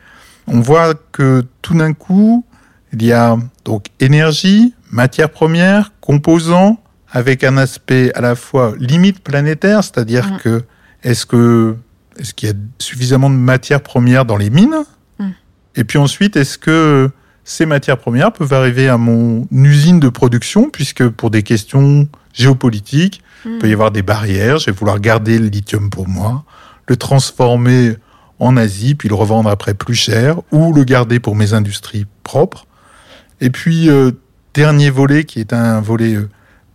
On 0.48 0.60
voit 0.60 0.94
que 1.12 1.44
tout 1.62 1.74
d'un 1.74 1.92
coup, 1.92 2.44
il 2.92 3.04
y 3.04 3.12
a 3.12 3.36
donc 3.64 3.86
énergie, 4.00 4.74
matières 4.90 5.30
premières, 5.30 5.92
composants, 6.00 6.80
avec 7.10 7.44
un 7.44 7.56
aspect 7.56 8.12
à 8.14 8.20
la 8.20 8.34
fois 8.34 8.74
limite 8.78 9.20
planétaire, 9.20 9.82
c'est-à-dire 9.82 10.32
mm. 10.32 10.38
que 10.38 10.62
est-ce 11.02 11.26
que 11.26 11.76
est-ce 12.18 12.34
qu'il 12.34 12.48
y 12.48 12.52
a 12.52 12.54
suffisamment 12.78 13.30
de 13.30 13.36
matières 13.36 13.80
premières 13.80 14.24
dans 14.24 14.36
les 14.36 14.50
mines 14.50 14.84
hmm. 15.18 15.30
Et 15.76 15.84
puis 15.84 15.98
ensuite, 15.98 16.36
est-ce 16.36 16.58
que 16.58 17.10
ces 17.44 17.64
matières 17.64 17.98
premières 17.98 18.32
peuvent 18.32 18.52
arriver 18.52 18.88
à 18.88 18.98
mon 18.98 19.46
usine 19.52 20.00
de 20.00 20.08
production, 20.08 20.68
puisque 20.68 21.08
pour 21.08 21.30
des 21.30 21.42
questions 21.42 22.08
géopolitiques, 22.32 23.22
il 23.44 23.58
peut 23.58 23.68
y 23.68 23.70
hmm. 23.70 23.74
avoir 23.74 23.90
des 23.90 24.02
barrières, 24.02 24.58
je 24.58 24.66
vais 24.66 24.72
vouloir 24.72 25.00
garder 25.00 25.38
le 25.38 25.46
lithium 25.46 25.90
pour 25.90 26.08
moi, 26.08 26.44
le 26.88 26.96
transformer 26.96 27.96
en 28.38 28.56
Asie, 28.56 28.94
puis 28.94 29.08
le 29.08 29.14
revendre 29.14 29.50
après 29.50 29.74
plus 29.74 29.94
cher, 29.94 30.40
ou 30.52 30.72
le 30.72 30.84
garder 30.84 31.20
pour 31.20 31.36
mes 31.36 31.54
industries 31.54 32.06
propres. 32.22 32.66
Et 33.40 33.50
puis, 33.50 33.88
euh, 33.88 34.12
dernier 34.54 34.90
volet, 34.90 35.24
qui 35.24 35.40
est 35.40 35.52
un 35.52 35.80
volet 35.80 36.14
euh, 36.14 36.28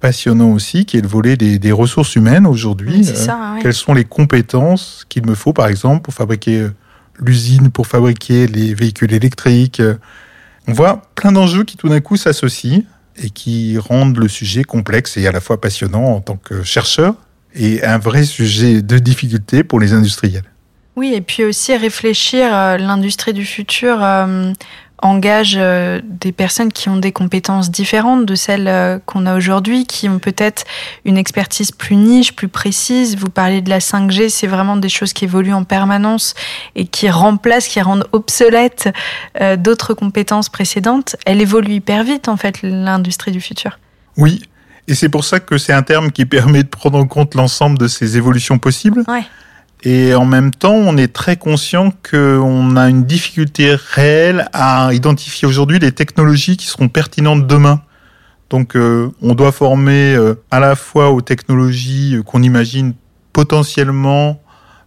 passionnant 0.03 0.51
aussi, 0.51 0.84
qui 0.84 0.98
est 0.98 1.01
le 1.01 1.08
volet 1.08 1.38
des, 1.38 1.72
ressources 1.72 2.17
humaines 2.17 2.46
aujourd'hui. 2.46 3.10
Euh, 3.10 3.62
quelles 3.62 3.74
sont 3.74 3.93
les 3.93 4.03
compétences 4.03 5.05
qu'il 5.08 5.25
me 5.25 5.34
faut, 5.34 5.53
par 5.53 5.67
exemple, 5.67 6.01
pour 6.01 6.13
fabriquer 6.13 6.60
euh, 6.60 6.74
l'usine, 7.20 7.72
pour 7.72 7.88
fabriquer 7.88 8.46
les 8.48 8.74
véhicules 8.74 9.13
électriques. 9.13 9.79
Euh. 9.79 9.96
On 10.67 10.74
voit 10.74 11.03
plein 11.15 11.32
d'enjeux 11.32 11.63
qui 11.63 11.77
tout 11.77 11.88
d'un 11.88 12.01
coup 12.01 12.17
s'associent 12.17 12.82
et 13.15 13.29
qui 13.29 13.77
rendent 13.77 14.17
le 14.17 14.27
sujet 14.27 14.65
complexe 14.65 15.15
et 15.15 15.25
à 15.25 15.32
la 15.32 15.39
fois 15.39 15.62
passionnant 15.62 16.03
en 16.03 16.20
tant 16.20 16.36
que 16.36 16.63
chercheur 16.63 17.15
et 17.55 17.82
un 17.86 17.98
vrai 17.98 18.25
sujet 18.25 18.82
de 18.82 19.00
difficulté 19.00 19.63
pour 19.63 19.79
les 19.79 19.93
industriels. 19.93 20.52
Oui, 20.95 21.13
et 21.13 21.21
puis 21.21 21.43
aussi 21.43 21.75
réfléchir 21.75 22.51
l'industrie 22.77 23.33
du 23.33 23.45
futur 23.45 24.00
engage 25.03 25.55
euh, 25.57 26.00
des 26.03 26.31
personnes 26.31 26.71
qui 26.71 26.89
ont 26.89 26.97
des 26.97 27.12
compétences 27.12 27.69
différentes 27.69 28.25
de 28.25 28.35
celles 28.35 28.67
euh, 28.67 29.00
qu'on 29.05 29.25
a 29.25 29.35
aujourd'hui, 29.35 29.85
qui 29.85 30.07
ont 30.07 30.19
peut-être 30.19 30.63
une 31.05 31.17
expertise 31.17 31.71
plus 31.71 31.95
niche, 31.95 32.33
plus 32.35 32.47
précise. 32.47 33.17
Vous 33.17 33.29
parlez 33.29 33.62
de 33.62 33.69
la 33.69 33.79
5G, 33.79 34.29
c'est 34.29 34.47
vraiment 34.47 34.77
des 34.77 34.89
choses 34.89 35.13
qui 35.13 35.25
évoluent 35.25 35.53
en 35.53 35.65
permanence 35.65 36.33
et 36.75 36.88
qui 36.88 37.09
remplacent, 37.09 37.67
qui 37.67 37.81
rendent 37.81 38.07
obsolètes 38.13 38.89
euh, 39.41 39.57
d'autres 39.57 39.93
compétences 39.93 40.50
précédentes. 40.50 41.15
Elle 41.25 41.41
évolue 41.41 41.73
hyper 41.73 42.03
vite, 42.03 42.29
en 42.29 42.38
fait, 42.38 42.62
l'industrie 42.63 43.31
du 43.31 43.41
futur. 43.41 43.79
Oui, 44.17 44.41
et 44.88 44.95
c'est 44.95 45.09
pour 45.09 45.25
ça 45.25 45.39
que 45.39 45.57
c'est 45.57 45.73
un 45.73 45.83
terme 45.83 46.12
qui 46.12 46.25
permet 46.25 46.63
de 46.63 46.69
prendre 46.69 46.97
en 46.97 47.07
compte 47.07 47.35
l'ensemble 47.35 47.77
de 47.77 47.88
ces 47.88 48.15
évolutions 48.15 48.57
possibles. 48.57 49.03
Ouais. 49.07 49.23
Et 49.85 50.13
en 50.13 50.25
même 50.25 50.51
temps, 50.51 50.75
on 50.75 50.95
est 50.95 51.11
très 51.11 51.35
conscient 51.35 51.91
qu'on 52.09 52.77
a 52.77 52.89
une 52.89 53.03
difficulté 53.03 53.75
réelle 53.75 54.47
à 54.53 54.93
identifier 54.93 55.45
aujourd'hui 55.45 55.77
les 55.77 55.91
technologies 55.91 56.55
qui 56.55 56.67
seront 56.67 56.87
pertinentes 56.87 57.47
demain. 57.47 57.81
Donc 58.49 58.75
euh, 58.75 59.09
on 59.21 59.33
doit 59.35 59.51
former 59.51 60.15
euh, 60.15 60.35
à 60.51 60.59
la 60.59 60.75
fois 60.75 61.11
aux 61.11 61.21
technologies 61.21 62.21
qu'on 62.25 62.43
imagine 62.43 62.93
potentiellement 63.33 64.41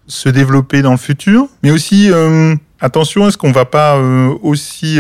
se 0.07 0.29
développer 0.29 0.83
dans 0.83 0.93
le 0.93 0.97
futur, 0.97 1.49
mais 1.63 1.73
aussi 1.73 2.11
euh, 2.11 2.55
attention, 2.81 3.29
est-ce 3.29 3.37
qu'on 3.37 3.51
va 3.51 3.65
pas 3.65 3.99
aussi 4.41 4.99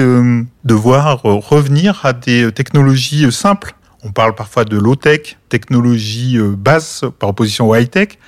devoir 0.64 1.22
revenir 1.22 2.04
à 2.04 2.12
des 2.12 2.50
technologies 2.50 3.30
simples? 3.30 3.76
On 4.02 4.10
parle 4.10 4.34
parfois 4.34 4.64
de 4.64 4.76
low-tech, 4.76 5.36
technologie 5.48 6.38
basse 6.40 7.04
par 7.20 7.28
opposition 7.28 7.68
au 7.68 7.74
high-tech. 7.76 8.18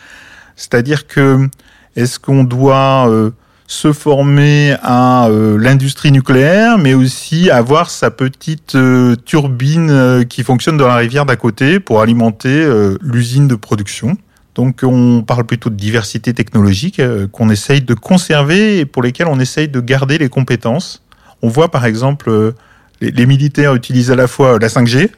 C'est-à-dire 0.58 1.06
que 1.06 1.48
est-ce 1.96 2.18
qu'on 2.18 2.44
doit 2.44 3.08
euh, 3.08 3.30
se 3.66 3.92
former 3.92 4.76
à 4.82 5.28
euh, 5.28 5.56
l'industrie 5.56 6.12
nucléaire, 6.12 6.78
mais 6.78 6.94
aussi 6.94 7.48
avoir 7.48 7.90
sa 7.90 8.10
petite 8.10 8.74
euh, 8.74 9.14
turbine 9.24 10.24
qui 10.28 10.42
fonctionne 10.42 10.76
dans 10.76 10.88
la 10.88 10.96
rivière 10.96 11.26
d'à 11.26 11.36
côté 11.36 11.80
pour 11.80 12.02
alimenter 12.02 12.68
l'usine 13.00 13.48
de 13.48 13.54
production? 13.54 14.16
Donc 14.56 14.80
on 14.82 15.22
parle 15.22 15.44
plutôt 15.44 15.70
de 15.70 15.76
diversité 15.76 16.34
technologique 16.34 17.00
qu'on 17.30 17.50
essaye 17.50 17.80
de 17.80 17.94
conserver 17.94 18.80
et 18.80 18.84
pour 18.84 19.02
lesquelles 19.02 19.28
on 19.28 19.38
essaye 19.38 19.68
de 19.68 19.80
garder 19.80 20.18
les 20.18 20.28
compétences. 20.28 21.04
On 21.42 21.48
voit 21.48 21.70
par 21.70 21.84
exemple 21.84 22.54
les, 23.00 23.26
militaires 23.26 23.76
utilisent 23.76 24.10
à 24.10 24.16
la 24.16 24.26
fois 24.26 24.58
la 24.58 24.66
5G, 24.66 25.10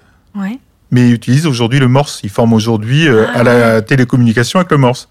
mais 0.91 1.09
utilisent 1.09 1.47
aujourd'hui 1.47 1.79
le 1.79 1.89
Morse. 1.89 2.21
Ils 2.23 2.29
forment 2.29 2.53
aujourd'hui 2.53 3.09
à 3.09 3.43
la 3.43 3.77
ah. 3.77 3.83
télécommunication 3.83 4.59
avec 4.59 4.71
le 4.71 4.77
Morse. 4.77 5.09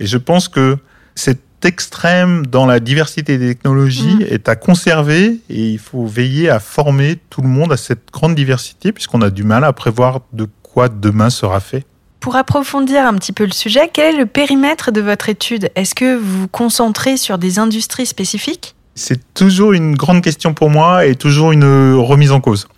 Et 0.00 0.06
je 0.06 0.18
pense 0.18 0.48
que 0.48 0.78
cet 1.14 1.40
extrême 1.64 2.46
dans 2.46 2.66
la 2.66 2.80
diversité 2.80 3.36
des 3.38 3.48
technologies 3.48 4.16
mm. 4.16 4.22
est 4.22 4.48
à 4.48 4.56
conserver 4.56 5.40
et 5.50 5.68
il 5.68 5.78
faut 5.78 6.06
veiller 6.06 6.48
à 6.48 6.58
former 6.58 7.18
tout 7.28 7.42
le 7.42 7.48
monde 7.48 7.72
à 7.72 7.76
cette 7.76 8.10
grande 8.10 8.34
diversité 8.34 8.92
puisqu'on 8.92 9.20
a 9.20 9.30
du 9.30 9.44
mal 9.44 9.62
à 9.64 9.72
prévoir 9.72 10.22
de 10.32 10.48
quoi 10.62 10.88
demain 10.88 11.30
sera 11.30 11.60
fait. 11.60 11.84
Pour 12.20 12.36
approfondir 12.36 13.04
un 13.04 13.14
petit 13.14 13.32
peu 13.32 13.44
le 13.44 13.52
sujet, 13.52 13.90
quel 13.92 14.14
est 14.14 14.18
le 14.18 14.26
périmètre 14.26 14.90
de 14.90 15.00
votre 15.00 15.28
étude? 15.28 15.70
Est-ce 15.74 15.94
que 15.94 16.16
vous 16.16 16.42
vous 16.42 16.48
concentrez 16.48 17.16
sur 17.16 17.38
des 17.38 17.58
industries 17.58 18.06
spécifiques? 18.06 18.74
C'est 18.94 19.32
toujours 19.34 19.72
une 19.72 19.94
grande 19.94 20.22
question 20.22 20.52
pour 20.52 20.68
moi 20.68 21.06
et 21.06 21.14
toujours 21.14 21.52
une 21.52 21.94
remise 21.94 22.32
en 22.32 22.40
cause. 22.40 22.68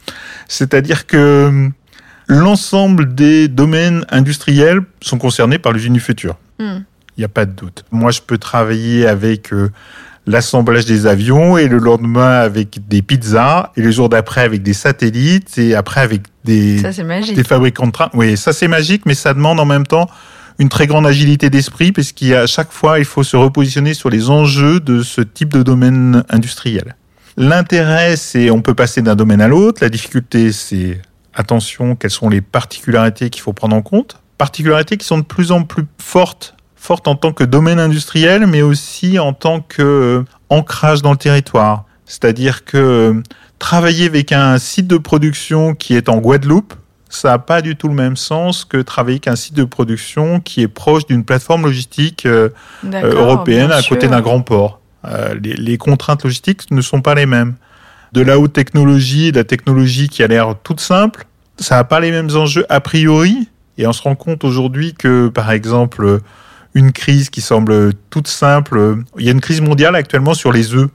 C'est-à-dire 0.47 1.07
que 1.07 1.71
l'ensemble 2.29 3.15
des 3.15 3.49
domaines 3.49 4.05
industriels 4.11 4.83
sont 5.01 5.19
concernés 5.19 5.59
par 5.59 5.73
l'usine 5.73 5.93
du 5.93 6.01
futur. 6.01 6.37
Mm. 6.59 6.79
N'y 7.23 7.27
a 7.27 7.29
pas 7.29 7.47
de 7.47 7.53
doute. 7.53 7.85
Moi, 7.93 8.11
je 8.11 8.21
peux 8.21 8.37
travailler 8.37 9.07
avec 9.07 9.53
euh, 9.53 9.71
l'assemblage 10.27 10.87
des 10.87 11.07
avions 11.07 11.57
et 11.57 11.69
le 11.69 11.79
lendemain 11.79 12.41
avec 12.41 12.89
des 12.89 13.01
pizzas 13.01 13.71
et 13.77 13.81
le 13.81 13.93
jour 13.93 14.09
d'après 14.09 14.41
avec 14.41 14.65
des 14.65 14.73
satellites 14.73 15.57
et 15.57 15.77
après 15.77 16.01
avec 16.01 16.23
des, 16.43 16.83
des 16.83 17.45
fabricants 17.45 17.87
de 17.87 17.93
trains. 17.93 18.11
Oui, 18.13 18.37
ça 18.37 18.53
c'est 18.53 18.67
magique, 18.67 19.07
mais 19.07 19.15
ça 19.15 19.35
demande 19.35 19.61
en 19.61 19.65
même 19.65 19.87
temps 19.87 20.11
une 20.59 20.69
très 20.69 20.89
grande 20.89 21.07
agilité 21.07 21.49
d'esprit 21.49 21.93
parce 21.93 22.11
qu'à 22.11 22.49
chaque 22.49 22.73
fois, 22.73 22.99
il 22.99 23.05
faut 23.05 23.23
se 23.23 23.37
repositionner 23.37 23.95
sur 23.95 24.11
les 24.11 24.29
enjeux 24.29 24.81
de 24.81 25.03
ce 25.03 25.21
type 25.21 25.51
de 25.51 25.63
domaine 25.63 26.25
industriel. 26.29 26.97
L'intérêt, 27.37 28.17
c'est 28.17 28.51
on 28.51 28.63
peut 28.63 28.75
passer 28.75 29.01
d'un 29.01 29.15
domaine 29.15 29.41
à 29.41 29.47
l'autre. 29.47 29.79
La 29.81 29.91
difficulté, 29.91 30.51
c'est 30.51 31.01
attention, 31.35 31.95
quelles 31.95 32.11
sont 32.11 32.29
les 32.29 32.41
particularités 32.41 33.31
qu'il 33.31 33.43
faut 33.43 33.53
prendre 33.53 33.77
en 33.77 33.83
compte. 33.83 34.17
Particularités 34.39 34.97
qui 34.97 35.07
sont 35.07 35.19
de 35.19 35.25
plus 35.25 35.53
en 35.53 35.63
plus 35.63 35.85
fortes 35.99 36.57
forte 36.83 37.07
en 37.07 37.15
tant 37.15 37.33
que 37.33 37.45
domaine 37.45 37.79
industriel, 37.79 38.49
mais 38.49 38.61
aussi 38.61 39.21
en 39.21 39.33
tant 39.33 39.61
que 39.61 39.83
euh, 39.83 40.25
ancrage 40.51 41.01
dans 41.01 41.13
le 41.13 41.17
territoire. 41.17 41.85
C'est-à-dire 42.07 42.65
que 42.65 42.77
euh, 42.77 43.23
travailler 43.61 44.07
avec 44.07 44.33
un 44.33 44.59
site 44.59 44.89
de 44.89 44.97
production 44.97 45.77
qui 45.77 45.95
est 45.95 46.09
en 46.09 46.19
Guadeloupe, 46.19 46.75
ça 47.09 47.29
n'a 47.29 47.39
pas 47.39 47.63
du 47.63 47.77
tout 47.77 47.87
le 47.87 47.95
même 47.95 48.17
sens 48.17 48.65
que 48.65 48.79
travailler 48.79 49.15
avec 49.15 49.29
un 49.29 49.37
site 49.37 49.55
de 49.55 49.63
production 49.63 50.41
qui 50.41 50.63
est 50.63 50.69
proche 50.69 51.07
d'une 51.07 51.25
plateforme 51.25 51.67
logistique 51.67 52.27
euh, 52.27 52.49
européenne 52.85 53.71
à 53.71 53.81
côté 53.83 54.09
d'un 54.09 54.21
grand 54.21 54.41
port. 54.41 54.81
les, 55.41 55.79
contraintes 55.79 56.25
logistiques 56.25 56.69
ne 56.73 56.81
sont 56.81 57.01
pas 57.01 57.15
les 57.15 57.27
mêmes. 57.27 57.55
de 58.13 58.23
la 58.23 58.41
haute 58.41 58.55
technologie, 58.55 59.31
de 59.31 59.37
la 59.37 59.45
technologie 59.45 60.09
qui 60.09 60.25
a 60.25 60.27
l'air 60.27 60.57
toute 60.65 60.81
simple, 60.81 61.27
ça 61.59 61.77
n'a 61.77 61.85
pas 61.85 62.01
les 62.01 62.11
mêmes 62.11 62.31
enjeux 62.35 62.67
a 62.69 62.81
priori. 62.81 63.49
Et 63.79 63.87
on 63.87 63.93
se 63.93 64.03
rend 64.03 64.17
compte 64.17 64.43
aujourd'hui 64.45 64.95
que, 64.95 65.29
par 65.29 65.51
exemple, 65.53 66.21
une 66.75 66.93
crise 66.93 67.31
qui 67.31 67.41
semble 67.41 67.93
toute 68.11 68.29
simple, 68.29 68.97
il 69.19 69.25
y 69.25 69.29
a 69.29 69.33
une 69.33 69.41
crise 69.41 69.61
mondiale 69.61 69.95
actuellement 69.95 70.35
sur 70.35 70.53
les 70.53 70.75
œufs. 70.75 70.89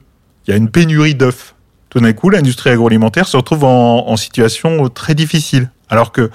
Il 0.46 0.50
y 0.50 0.54
a 0.54 0.56
une 0.56 0.70
pénurie 0.70 1.14
d'œufs. 1.14 1.54
Tout 1.90 2.00
d'un 2.00 2.12
coup, 2.12 2.30
l'industrie 2.30 2.70
agroalimentaire 2.70 3.28
se 3.28 3.36
retrouve 3.36 3.64
en, 3.64 4.08
en 4.08 4.16
situation 4.16 4.88
très 4.88 5.14
difficile. 5.14 5.70
Alors 5.88 6.12
que 6.12 6.30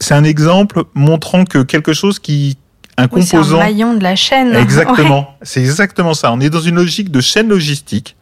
c'est 0.00 0.14
un 0.14 0.24
exemple 0.24 0.84
montrant 0.94 1.44
que 1.44 1.62
quelque 1.62 1.92
chose 1.92 2.18
qui 2.18 2.58
un 2.96 3.08
oui, 3.10 3.26
composant. 3.26 3.56
un 3.56 3.64
maillon 3.64 3.94
de 3.94 4.02
la 4.02 4.16
chaîne. 4.16 4.54
Exactement. 4.56 5.20
Ouais. 5.20 5.36
C'est 5.42 5.60
exactement 5.60 6.14
ça. 6.14 6.32
On 6.32 6.40
est 6.40 6.50
dans 6.50 6.60
une 6.60 6.76
logique 6.76 7.10
de 7.10 7.20
chaîne 7.20 7.48
logistique 7.48 8.16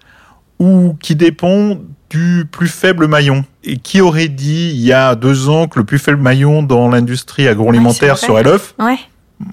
où 0.59 0.97
qui 1.01 1.15
dépend 1.17 1.79
du 2.11 2.47
plus 2.51 2.69
faible 2.69 3.07
maillon. 3.07 3.45
Et 3.65 3.77
qui 3.77 4.01
aurait 4.01 4.29
dit 4.29 4.71
il 4.75 4.81
y 4.81 4.93
a 4.93 5.15
deux 5.15 5.49
ans 5.49 5.69
que 5.69 5.79
le 5.79 5.85
plus 5.85 5.99
faible 5.99 6.21
maillon 6.21 6.63
dans 6.63 6.89
l'industrie 6.89 7.49
agroalimentaire 7.49 8.15
ouais, 8.15 8.27
serait 8.27 8.43
l'œuf? 8.43 8.75
Ouais. 8.79 8.99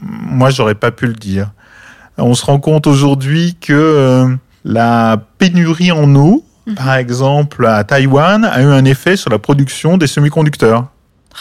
Moi, 0.02 0.50
j'aurais 0.50 0.76
pas 0.76 0.92
pu 0.92 1.08
le 1.08 1.14
dire. 1.14 1.52
On 2.18 2.34
se 2.34 2.46
rend 2.46 2.60
compte 2.60 2.88
aujourd'hui 2.88 3.56
que 3.60 3.74
euh, 3.74 4.36
la 4.64 5.18
pénurie 5.38 5.92
en 5.92 6.14
eau, 6.16 6.44
mmh. 6.68 6.74
par 6.76 6.96
exemple 6.96 7.66
à 7.66 7.84
Taïwan, 7.84 8.46
a 8.46 8.62
eu 8.62 8.66
un 8.66 8.86
effet 8.86 9.16
sur 9.16 9.30
la 9.30 9.40
production 9.40 9.98
des 9.98 10.08
semi-conducteurs. 10.08 10.88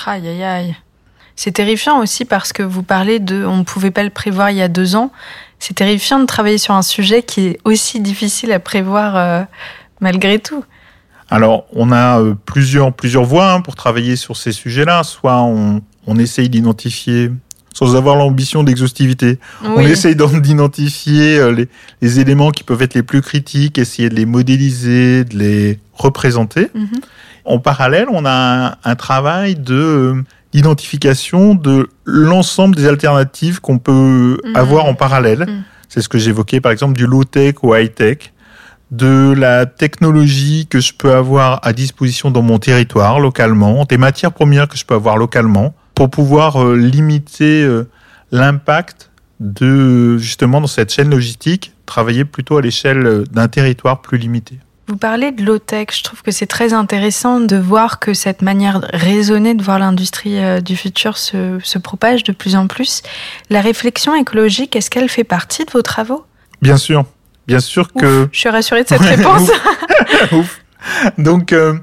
Aïe, 0.06 0.28
aïe, 0.28 0.44
aïe. 0.44 0.76
C'est 1.34 1.52
terrifiant 1.52 2.00
aussi 2.00 2.24
parce 2.24 2.52
que 2.52 2.64
vous 2.64 2.82
parlez 2.82 3.20
de 3.20 3.44
on 3.44 3.58
ne 3.58 3.62
pouvait 3.62 3.92
pas 3.92 4.02
le 4.02 4.10
prévoir 4.10 4.50
il 4.50 4.56
y 4.56 4.62
a 4.62 4.68
deux 4.68 4.96
ans. 4.96 5.12
C'est 5.60 5.74
terrifiant 5.74 6.18
de 6.18 6.26
travailler 6.26 6.58
sur 6.58 6.74
un 6.74 6.82
sujet 6.82 7.22
qui 7.22 7.46
est 7.46 7.58
aussi 7.64 8.00
difficile 8.00 8.52
à 8.52 8.58
prévoir 8.58 9.16
euh, 9.16 9.42
malgré 10.00 10.38
tout. 10.38 10.64
Alors, 11.30 11.66
on 11.72 11.92
a 11.92 12.20
euh, 12.20 12.34
plusieurs, 12.44 12.92
plusieurs 12.92 13.24
voies 13.24 13.52
hein, 13.52 13.60
pour 13.60 13.74
travailler 13.76 14.16
sur 14.16 14.36
ces 14.36 14.50
sujets-là. 14.50 15.04
Soit 15.04 15.42
on, 15.42 15.82
on 16.06 16.18
essaye 16.18 16.48
d'identifier, 16.48 17.30
sans 17.74 17.96
avoir 17.96 18.16
l'ambition 18.16 18.62
d'exhaustivité, 18.64 19.38
oui. 19.62 19.68
on 19.76 19.80
essaye 19.80 20.16
d'identifier 20.16 21.38
euh, 21.38 21.52
les, 21.52 21.68
les, 22.02 22.20
éléments 22.20 22.50
qui 22.50 22.64
peuvent 22.64 22.82
être 22.82 22.94
les 22.94 23.02
plus 23.02 23.22
critiques, 23.22 23.78
essayer 23.78 24.08
de 24.08 24.14
les 24.14 24.26
modéliser, 24.26 25.24
de 25.24 25.38
les 25.38 25.78
représenter. 25.94 26.70
Mm 26.74 26.84
-hmm. 26.84 27.00
En 27.44 27.58
parallèle, 27.60 28.08
on 28.10 28.26
a 28.26 28.30
un, 28.66 28.90
un 28.90 28.96
travail 28.96 29.54
de 29.54 30.22
d'identification 30.52 31.54
de 31.54 31.88
l'ensemble 32.04 32.74
des 32.74 32.86
alternatives 32.86 33.60
qu'on 33.60 33.78
peut 33.78 34.38
mmh. 34.44 34.56
avoir 34.56 34.86
en 34.86 34.94
parallèle. 34.94 35.40
Mmh. 35.40 35.64
C'est 35.88 36.00
ce 36.00 36.08
que 36.08 36.18
j'évoquais 36.18 36.60
par 36.60 36.72
exemple 36.72 36.94
du 36.94 37.06
low-tech 37.06 37.56
au 37.62 37.74
high-tech, 37.74 38.32
de 38.90 39.34
la 39.36 39.66
technologie 39.66 40.66
que 40.66 40.80
je 40.80 40.92
peux 40.94 41.14
avoir 41.14 41.60
à 41.62 41.72
disposition 41.72 42.30
dans 42.30 42.42
mon 42.42 42.58
territoire 42.58 43.20
localement, 43.20 43.84
des 43.84 43.98
matières 43.98 44.32
premières 44.32 44.68
que 44.68 44.78
je 44.78 44.84
peux 44.84 44.94
avoir 44.94 45.16
localement, 45.18 45.74
pour 45.98 46.10
pouvoir 46.10 46.62
euh, 46.62 46.76
limiter 46.76 47.64
euh, 47.64 47.88
l'impact 48.30 49.10
de 49.40 50.16
justement 50.18 50.60
dans 50.60 50.68
cette 50.68 50.92
chaîne 50.92 51.10
logistique, 51.10 51.72
travailler 51.86 52.24
plutôt 52.24 52.56
à 52.56 52.62
l'échelle 52.62 53.24
d'un 53.32 53.48
territoire 53.48 54.00
plus 54.00 54.16
limité. 54.16 54.60
Vous 54.86 54.96
parlez 54.96 55.32
de 55.32 55.42
low-tech. 55.42 55.88
Je 55.92 56.04
trouve 56.04 56.22
que 56.22 56.30
c'est 56.30 56.46
très 56.46 56.72
intéressant 56.72 57.40
de 57.40 57.56
voir 57.56 57.98
que 57.98 58.14
cette 58.14 58.42
manière 58.42 58.80
raisonnée 58.92 59.54
de 59.54 59.62
voir 59.64 59.80
l'industrie 59.80 60.38
euh, 60.38 60.60
du 60.60 60.76
futur 60.76 61.18
se, 61.18 61.58
se, 61.64 61.78
propage 61.80 62.22
de 62.22 62.30
plus 62.30 62.54
en 62.54 62.68
plus. 62.68 63.02
La 63.50 63.60
réflexion 63.60 64.14
écologique, 64.14 64.76
est-ce 64.76 64.90
qu'elle 64.90 65.08
fait 65.08 65.24
partie 65.24 65.64
de 65.64 65.72
vos 65.72 65.82
travaux? 65.82 66.24
Bien 66.62 66.76
sûr. 66.76 67.06
Bien 67.48 67.58
sûr 67.58 67.92
que. 67.92 68.22
Ouf, 68.22 68.28
je 68.30 68.38
suis 68.38 68.48
rassurée 68.48 68.84
de 68.84 68.88
cette 68.88 69.00
réponse. 69.00 69.50
Ouf. 69.50 70.32
Ouf. 70.32 70.60
Donc, 71.18 71.52
euh, 71.52 71.74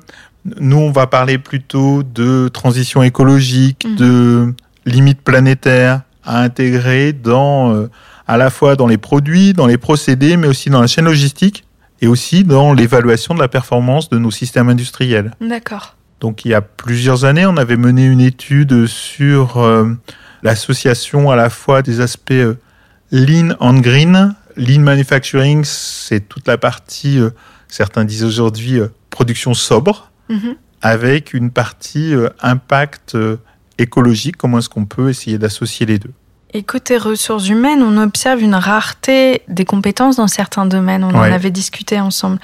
nous, 0.60 0.78
on 0.78 0.92
va 0.92 1.08
parler 1.08 1.38
plutôt 1.38 2.04
de 2.04 2.48
transition 2.50 3.02
écologique, 3.02 3.86
mmh. 3.86 3.96
de 3.96 4.54
limites 4.86 5.22
planétaires 5.22 6.02
à 6.24 6.42
intégrer 6.42 7.14
dans, 7.14 7.74
euh, 7.74 7.90
à 8.28 8.38
la 8.38 8.50
fois 8.50 8.76
dans 8.76 8.88
les 8.88 8.98
produits, 8.98 9.54
dans 9.54 9.66
les 9.66 9.78
procédés, 9.78 10.38
mais 10.38 10.48
aussi 10.48 10.70
dans 10.70 10.82
la 10.82 10.88
chaîne 10.88 11.06
logistique 11.06 11.66
et 12.02 12.08
aussi 12.08 12.44
dans 12.44 12.74
l'évaluation 12.74 13.34
de 13.34 13.40
la 13.40 13.48
performance 13.48 14.10
de 14.10 14.18
nos 14.18 14.32
systèmes 14.32 14.70
industriels. 14.70 15.32
D'accord. 15.42 15.96
Donc 16.20 16.46
il 16.46 16.52
y 16.52 16.54
a 16.54 16.62
plusieurs 16.62 17.26
années, 17.26 17.46
on 17.46 17.58
avait 17.58 17.78
mené 17.78 18.06
une 18.06 18.22
étude 18.22 18.86
sur 18.86 19.58
euh, 19.58 19.94
l'association 20.44 21.32
à 21.32 21.36
la 21.36 21.50
fois 21.50 21.82
des 21.82 22.02
aspects 22.02 22.32
euh, 22.32 22.56
lean 23.12 23.56
and 23.60 23.80
green. 23.80 24.36
Lean 24.58 24.82
manufacturing, 24.82 25.64
c'est 25.66 26.22
toute 26.22 26.48
la 26.48 26.58
partie, 26.58 27.20
certains 27.68 28.06
disent 28.06 28.24
aujourd'hui, 28.24 28.80
production 29.10 29.54
sobre, 29.54 30.12
-hmm. 30.30 30.56
avec 30.82 31.34
une 31.34 31.52
partie 31.52 32.14
euh, 32.14 32.30
impact 32.42 33.16
euh, 33.16 33.38
écologique. 33.78 34.38
Comment 34.38 34.60
est-ce 34.60 34.70
qu'on 34.70 34.86
peut 34.86 35.10
essayer 35.10 35.38
d'associer 35.38 35.86
les 35.86 36.00
deux? 36.00 36.12
Et 36.54 36.64
côté 36.64 36.98
ressources 36.98 37.50
humaines, 37.50 37.82
on 37.84 37.98
observe 38.02 38.42
une 38.42 38.56
rareté 38.56 39.42
des 39.50 39.66
compétences 39.66 40.16
dans 40.16 40.30
certains 40.30 40.66
domaines. 40.66 41.04
On 41.04 41.10
ouais. 41.10 41.30
en 41.30 41.34
avait 41.34 41.52
discuté 41.52 42.00
ensemble. 42.00 42.40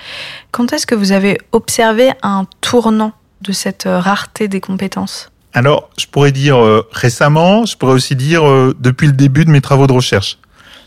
Quand 0.51 0.73
est-ce 0.73 0.85
que 0.85 0.95
vous 0.95 1.13
avez 1.13 1.37
observé 1.53 2.11
un 2.21 2.45
tournant 2.59 3.13
de 3.41 3.53
cette 3.53 3.85
rareté 3.87 4.49
des 4.49 4.59
compétences? 4.59 5.31
Alors, 5.53 5.89
je 5.97 6.05
pourrais 6.05 6.31
dire 6.31 6.57
euh, 6.57 6.87
récemment, 6.91 7.65
je 7.65 7.75
pourrais 7.75 7.93
aussi 7.93 8.15
dire 8.15 8.47
euh, 8.47 8.75
depuis 8.79 9.07
le 9.07 9.13
début 9.13 9.45
de 9.45 9.49
mes 9.49 9.61
travaux 9.61 9.87
de 9.87 9.91
recherche. 9.91 10.37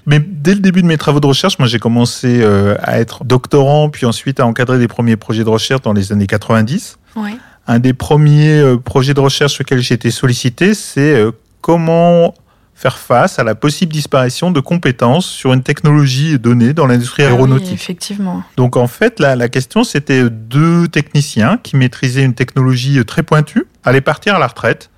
Mais 0.06 0.20
dès 0.20 0.54
le 0.54 0.60
début 0.60 0.82
de 0.82 0.86
mes 0.86 0.98
travaux 0.98 1.20
de 1.20 1.26
recherche, 1.26 1.58
moi 1.58 1.66
j'ai 1.66 1.78
commencé 1.78 2.40
euh, 2.42 2.76
à 2.82 3.00
être 3.00 3.24
doctorant, 3.24 3.88
puis 3.88 4.06
ensuite 4.06 4.40
à 4.40 4.46
encadrer 4.46 4.78
des 4.78 4.88
premiers 4.88 5.16
projets 5.16 5.44
de 5.44 5.48
recherche 5.48 5.82
dans 5.82 5.92
les 5.92 6.12
années 6.12 6.26
90. 6.26 6.98
Ouais. 7.16 7.36
Un 7.66 7.78
des 7.78 7.94
premiers 7.94 8.58
euh, 8.58 8.76
projets 8.76 9.14
de 9.14 9.20
recherche 9.20 9.54
sur 9.54 9.62
lesquels 9.62 9.80
j'ai 9.80 9.94
été 9.94 10.10
sollicité, 10.10 10.74
c'est 10.74 11.14
euh, 11.14 11.30
comment 11.62 12.34
faire 12.74 12.98
face 12.98 13.38
à 13.38 13.44
la 13.44 13.54
possible 13.54 13.92
disparition 13.92 14.50
de 14.50 14.60
compétences 14.60 15.26
sur 15.26 15.52
une 15.52 15.62
technologie 15.62 16.38
donnée 16.38 16.74
dans 16.74 16.86
l'industrie 16.86 17.22
ah 17.22 17.28
aéronautique. 17.28 17.68
Oui, 17.68 17.74
effectivement. 17.74 18.42
Donc 18.56 18.76
en 18.76 18.88
fait, 18.88 19.20
la 19.20 19.48
question, 19.48 19.84
c'était 19.84 20.28
deux 20.28 20.88
techniciens 20.88 21.58
qui 21.62 21.76
maîtrisaient 21.76 22.24
une 22.24 22.34
technologie 22.34 23.02
très 23.06 23.22
pointue, 23.22 23.64
allaient 23.84 24.00
partir 24.00 24.34
à 24.34 24.38
la 24.40 24.48
retraite. 24.48 24.90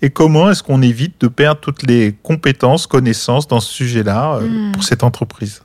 Et 0.00 0.10
comment 0.10 0.50
est-ce 0.50 0.62
qu'on 0.62 0.82
évite 0.82 1.20
de 1.20 1.28
perdre 1.28 1.60
toutes 1.60 1.82
les 1.82 2.14
compétences, 2.22 2.86
connaissances 2.86 3.48
dans 3.48 3.60
ce 3.60 3.72
sujet-là 3.72 4.36
euh, 4.36 4.46
mmh. 4.46 4.72
pour 4.72 4.84
cette 4.84 5.02
entreprise? 5.02 5.62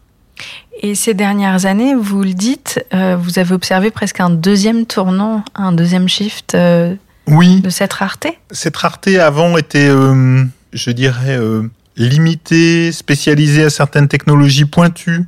Et 0.82 0.96
ces 0.96 1.14
dernières 1.14 1.66
années, 1.66 1.96
vous 1.96 2.24
le 2.24 2.34
dites, 2.34 2.84
euh, 2.94 3.16
vous 3.16 3.40
avez 3.40 3.54
observé 3.54 3.92
presque 3.92 4.20
un 4.20 4.30
deuxième 4.30 4.86
tournant, 4.86 5.44
un 5.56 5.72
deuxième 5.72 6.10
shift 6.10 6.56
euh, 6.56 6.96
oui. 7.28 7.62
de 7.62 7.70
cette 7.70 7.94
rareté? 7.94 8.38
Cette 8.52 8.76
rareté 8.76 9.20
avant 9.20 9.58
était 9.58 9.88
euh, 9.88 10.44
je 10.74 10.92
dirais, 10.92 11.38
euh, 11.38 11.64
limité, 11.96 12.92
spécialisé 12.92 13.64
à 13.64 13.70
certaines 13.70 14.08
technologies 14.08 14.66
pointues. 14.66 15.26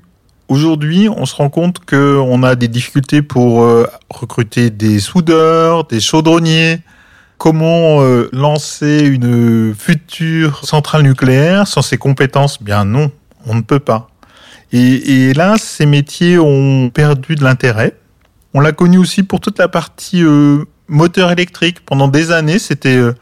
Aujourd'hui, 0.48 1.08
on 1.10 1.26
se 1.26 1.36
rend 1.36 1.50
compte 1.50 1.80
qu'on 1.86 2.44
a 2.44 2.56
des 2.56 2.68
difficultés 2.68 3.24
pour 3.24 3.68
recruter 4.12 4.70
des 4.70 5.00
soudeurs, 5.00 5.86
des 5.86 6.00
chaudronniers. 6.00 6.82
Comment 7.38 8.02
euh, 8.02 8.30
lancer 8.32 9.00
une 9.00 9.76
future 9.76 10.66
centrale 10.66 11.04
nucléaire 11.04 11.68
sans 11.68 11.82
ces 11.82 11.98
compétences? 11.98 12.62
Bien 12.62 12.86
non, 12.86 13.12
on 13.46 13.56
ne 13.56 13.62
peut 13.62 13.80
pas. 13.80 14.10
Et, 14.72 15.28
et 15.28 15.34
là, 15.34 15.56
ces 15.58 15.86
métiers 15.86 16.40
ont 16.40 16.90
perdu 16.90 17.36
de 17.36 17.44
l'intérêt. 17.44 17.96
On 18.54 18.62
l'a 18.62 18.72
connu 18.72 18.98
aussi 18.98 19.24
pour 19.24 19.42
toute 19.42 19.60
la 19.60 19.68
partie 19.68 20.24
euh, 20.24 20.64
moteur 20.88 21.32
électrique. 21.32 21.86
Pendant 21.86 22.08
des 22.08 22.32
années, 22.32 22.60
c'était 22.60 22.96
euh, 22.96 23.14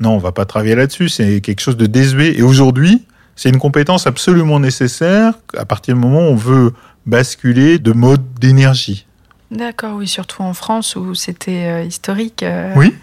non, 0.00 0.10
on 0.10 0.18
va 0.18 0.32
pas 0.32 0.44
travailler 0.44 0.74
là-dessus, 0.74 1.08
c'est 1.08 1.40
quelque 1.40 1.60
chose 1.60 1.76
de 1.76 1.86
désuet. 1.86 2.38
Et 2.38 2.42
aujourd'hui, 2.42 3.04
c'est 3.36 3.48
une 3.48 3.58
compétence 3.58 4.06
absolument 4.06 4.60
nécessaire 4.60 5.34
à 5.56 5.64
partir 5.64 5.94
du 5.94 6.00
moment 6.00 6.20
où 6.20 6.32
on 6.32 6.36
veut 6.36 6.72
basculer 7.06 7.78
de 7.78 7.92
mode 7.92 8.22
d'énergie. 8.40 9.06
D'accord, 9.50 9.96
oui, 9.96 10.08
surtout 10.08 10.42
en 10.42 10.54
France 10.54 10.96
où 10.96 11.14
c'était 11.14 11.66
euh, 11.66 11.84
historique. 11.84 12.42
Euh... 12.42 12.72
Oui, 12.76 12.94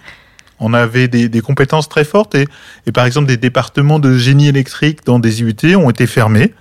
on 0.61 0.73
avait 0.73 1.07
des, 1.07 1.27
des, 1.27 1.41
compétences 1.41 1.89
très 1.89 2.05
fortes 2.05 2.35
et, 2.35 2.47
et, 2.85 2.91
par 2.91 3.05
exemple 3.05 3.27
des 3.27 3.35
départements 3.35 3.99
de 3.99 4.17
génie 4.17 4.47
électrique 4.47 5.05
dans 5.05 5.19
des 5.19 5.41
IUT 5.41 5.75
ont 5.75 5.89
été 5.89 6.07
fermés. 6.07 6.53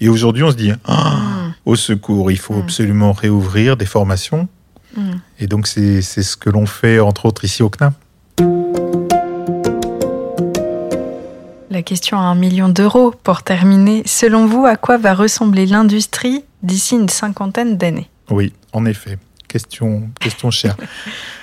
Et 0.00 0.08
aujourd'hui, 0.08 0.42
on 0.42 0.50
se 0.50 0.56
dit, 0.56 0.72
ah, 0.84 1.10
mmh. 1.10 1.54
au 1.66 1.76
secours, 1.76 2.32
il 2.32 2.38
faut 2.38 2.54
mmh. 2.54 2.62
absolument 2.62 3.12
réouvrir 3.12 3.76
des 3.76 3.86
formations. 3.86 4.48
Mmh. 4.96 5.10
Et 5.38 5.46
donc, 5.46 5.68
c'est 5.68 6.02
ce 6.02 6.36
que 6.36 6.50
l'on 6.50 6.66
fait, 6.66 6.98
entre 6.98 7.26
autres, 7.26 7.44
ici 7.44 7.62
au 7.62 7.70
CNAM. 7.70 7.92
La 11.70 11.82
question 11.82 12.18
à 12.18 12.22
un 12.22 12.34
million 12.34 12.68
d'euros 12.68 13.14
pour 13.22 13.44
terminer. 13.44 14.02
Selon 14.06 14.46
vous, 14.46 14.66
à 14.66 14.76
quoi 14.76 14.98
va 14.98 15.14
ressembler 15.14 15.66
l'industrie 15.66 16.44
d'ici 16.62 16.96
une 16.96 17.08
cinquantaine 17.08 17.76
d'années? 17.76 18.10
Oui, 18.28 18.52
en 18.72 18.84
effet. 18.86 19.18
Question, 19.46 20.10
question 20.20 20.50
chère. 20.50 20.76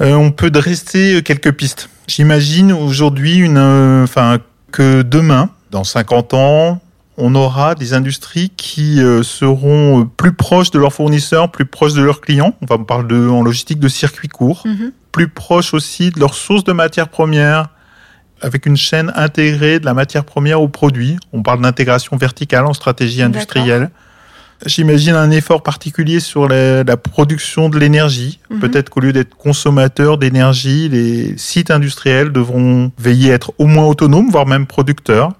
euh, 0.00 0.14
on 0.14 0.30
peut 0.30 0.50
dresser 0.50 1.22
quelques 1.24 1.52
pistes. 1.52 1.88
J'imagine 2.06 2.72
aujourd'hui 2.72 3.36
une, 3.36 3.56
euh, 3.58 4.04
enfin, 4.04 4.38
que 4.72 5.02
demain, 5.02 5.50
dans 5.70 5.84
50 5.84 6.34
ans, 6.34 6.80
on 7.16 7.34
aura 7.34 7.74
des 7.74 7.92
industries 7.92 8.50
qui 8.56 9.00
euh, 9.02 9.22
seront 9.22 10.08
plus 10.16 10.32
proches 10.32 10.70
de 10.70 10.78
leurs 10.78 10.92
fournisseurs, 10.92 11.50
plus 11.50 11.66
proches 11.66 11.92
de 11.94 12.02
leurs 12.02 12.20
clients. 12.20 12.54
On 12.62 12.66
va 12.66 12.78
parler 12.78 13.08
de, 13.08 13.28
en 13.28 13.42
logistique 13.42 13.78
de 13.78 13.88
circuits 13.88 14.28
courts, 14.28 14.62
Mhm. 14.64 14.92
plus 15.12 15.28
proches 15.28 15.74
aussi 15.74 16.10
de 16.10 16.18
leurs 16.18 16.34
sources 16.34 16.64
de 16.64 16.72
matières 16.72 17.08
premières, 17.08 17.68
avec 18.42 18.64
une 18.64 18.76
chaîne 18.76 19.12
intégrée 19.16 19.80
de 19.80 19.84
la 19.84 19.92
matière 19.92 20.24
première 20.24 20.62
au 20.62 20.68
produit. 20.68 21.18
On 21.34 21.42
parle 21.42 21.60
d'intégration 21.60 22.16
verticale 22.16 22.64
en 22.64 22.72
stratégie 22.72 23.22
industrielle. 23.22 23.90
J'imagine 24.66 25.14
un 25.14 25.30
effort 25.30 25.62
particulier 25.62 26.20
sur 26.20 26.48
la, 26.48 26.84
la 26.84 26.96
production 26.96 27.68
de 27.68 27.78
l'énergie. 27.78 28.40
Mhm. 28.50 28.60
Peut-être 28.60 28.90
qu'au 28.90 29.00
lieu 29.00 29.12
d'être 29.12 29.34
consommateurs 29.36 30.18
d'énergie, 30.18 30.88
les 30.88 31.36
sites 31.38 31.70
industriels 31.70 32.32
devront 32.32 32.92
veiller 32.98 33.32
à 33.32 33.34
être 33.34 33.52
au 33.58 33.66
moins 33.66 33.86
autonomes, 33.86 34.30
voire 34.30 34.46
même 34.46 34.66
producteurs. 34.66 35.32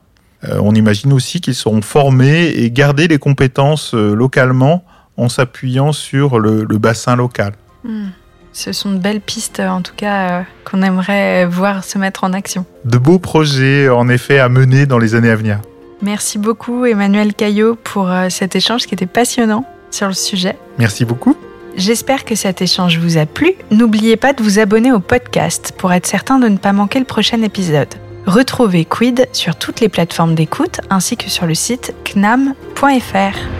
Euh, 0.45 0.59
on 0.63 0.75
imagine 0.75 1.13
aussi 1.13 1.41
qu'ils 1.41 1.55
seront 1.55 1.83
formés 1.83 2.49
et 2.49 2.71
garder 2.71 3.09
les 3.09 3.19
compétences 3.19 3.95
euh, 3.95 4.15
localement 4.15 4.85
en 5.17 5.29
s'appuyant 5.29 5.93
sur 5.93 6.39
le, 6.39 6.65
le 6.65 6.79
bassin 6.79 7.15
local. 7.15 7.53
Hmm. 7.85 8.09
Ce 8.53 8.73
sont 8.73 8.93
de 8.93 8.99
belles 8.99 9.21
pistes, 9.21 9.61
en 9.61 9.81
tout 9.81 9.93
cas, 9.97 10.41
euh, 10.41 10.43
qu'on 10.65 10.83
aimerait 10.83 11.47
voir 11.47 11.85
se 11.85 11.99
mettre 11.99 12.25
en 12.25 12.33
action. 12.33 12.65
De 12.85 12.99
beaux 12.99 13.19
projets, 13.19 13.89
en 13.89 14.09
effet, 14.09 14.41
à 14.41 14.49
mener 14.49 14.87
dans 14.87 14.99
les 14.99 15.15
années 15.15 15.31
à 15.31 15.37
venir. 15.37 15.61
Merci 16.03 16.39
beaucoup, 16.39 16.85
Emmanuel 16.85 17.35
Caillot, 17.35 17.77
pour 17.77 18.11
euh, 18.11 18.29
cet 18.31 18.57
échange 18.57 18.87
qui 18.87 18.95
était 18.95 19.07
passionnant 19.07 19.65
sur 19.91 20.07
le 20.09 20.15
sujet. 20.15 20.57
Merci 20.79 21.05
beaucoup. 21.05 21.37
J'espère 21.77 22.25
que 22.25 22.35
cet 22.35 22.63
échange 22.63 22.99
vous 22.99 23.17
a 23.17 23.27
plu. 23.27 23.53
N'oubliez 23.71 24.17
pas 24.17 24.33
de 24.33 24.43
vous 24.43 24.59
abonner 24.59 24.93
au 24.93 25.01
podcast 25.01 25.73
pour 25.77 25.93
être 25.93 26.07
certain 26.07 26.39
de 26.39 26.49
ne 26.49 26.57
pas 26.57 26.73
manquer 26.73 26.99
le 26.99 27.05
prochain 27.05 27.43
épisode. 27.43 27.95
Retrouvez 28.27 28.85
Quid 28.85 29.29
sur 29.33 29.57
toutes 29.57 29.81
les 29.81 29.89
plateformes 29.89 30.35
d'écoute 30.35 30.81
ainsi 30.91 31.17
que 31.17 31.31
sur 31.31 31.47
le 31.47 31.55
site 31.55 31.95
knam.fr. 32.05 33.60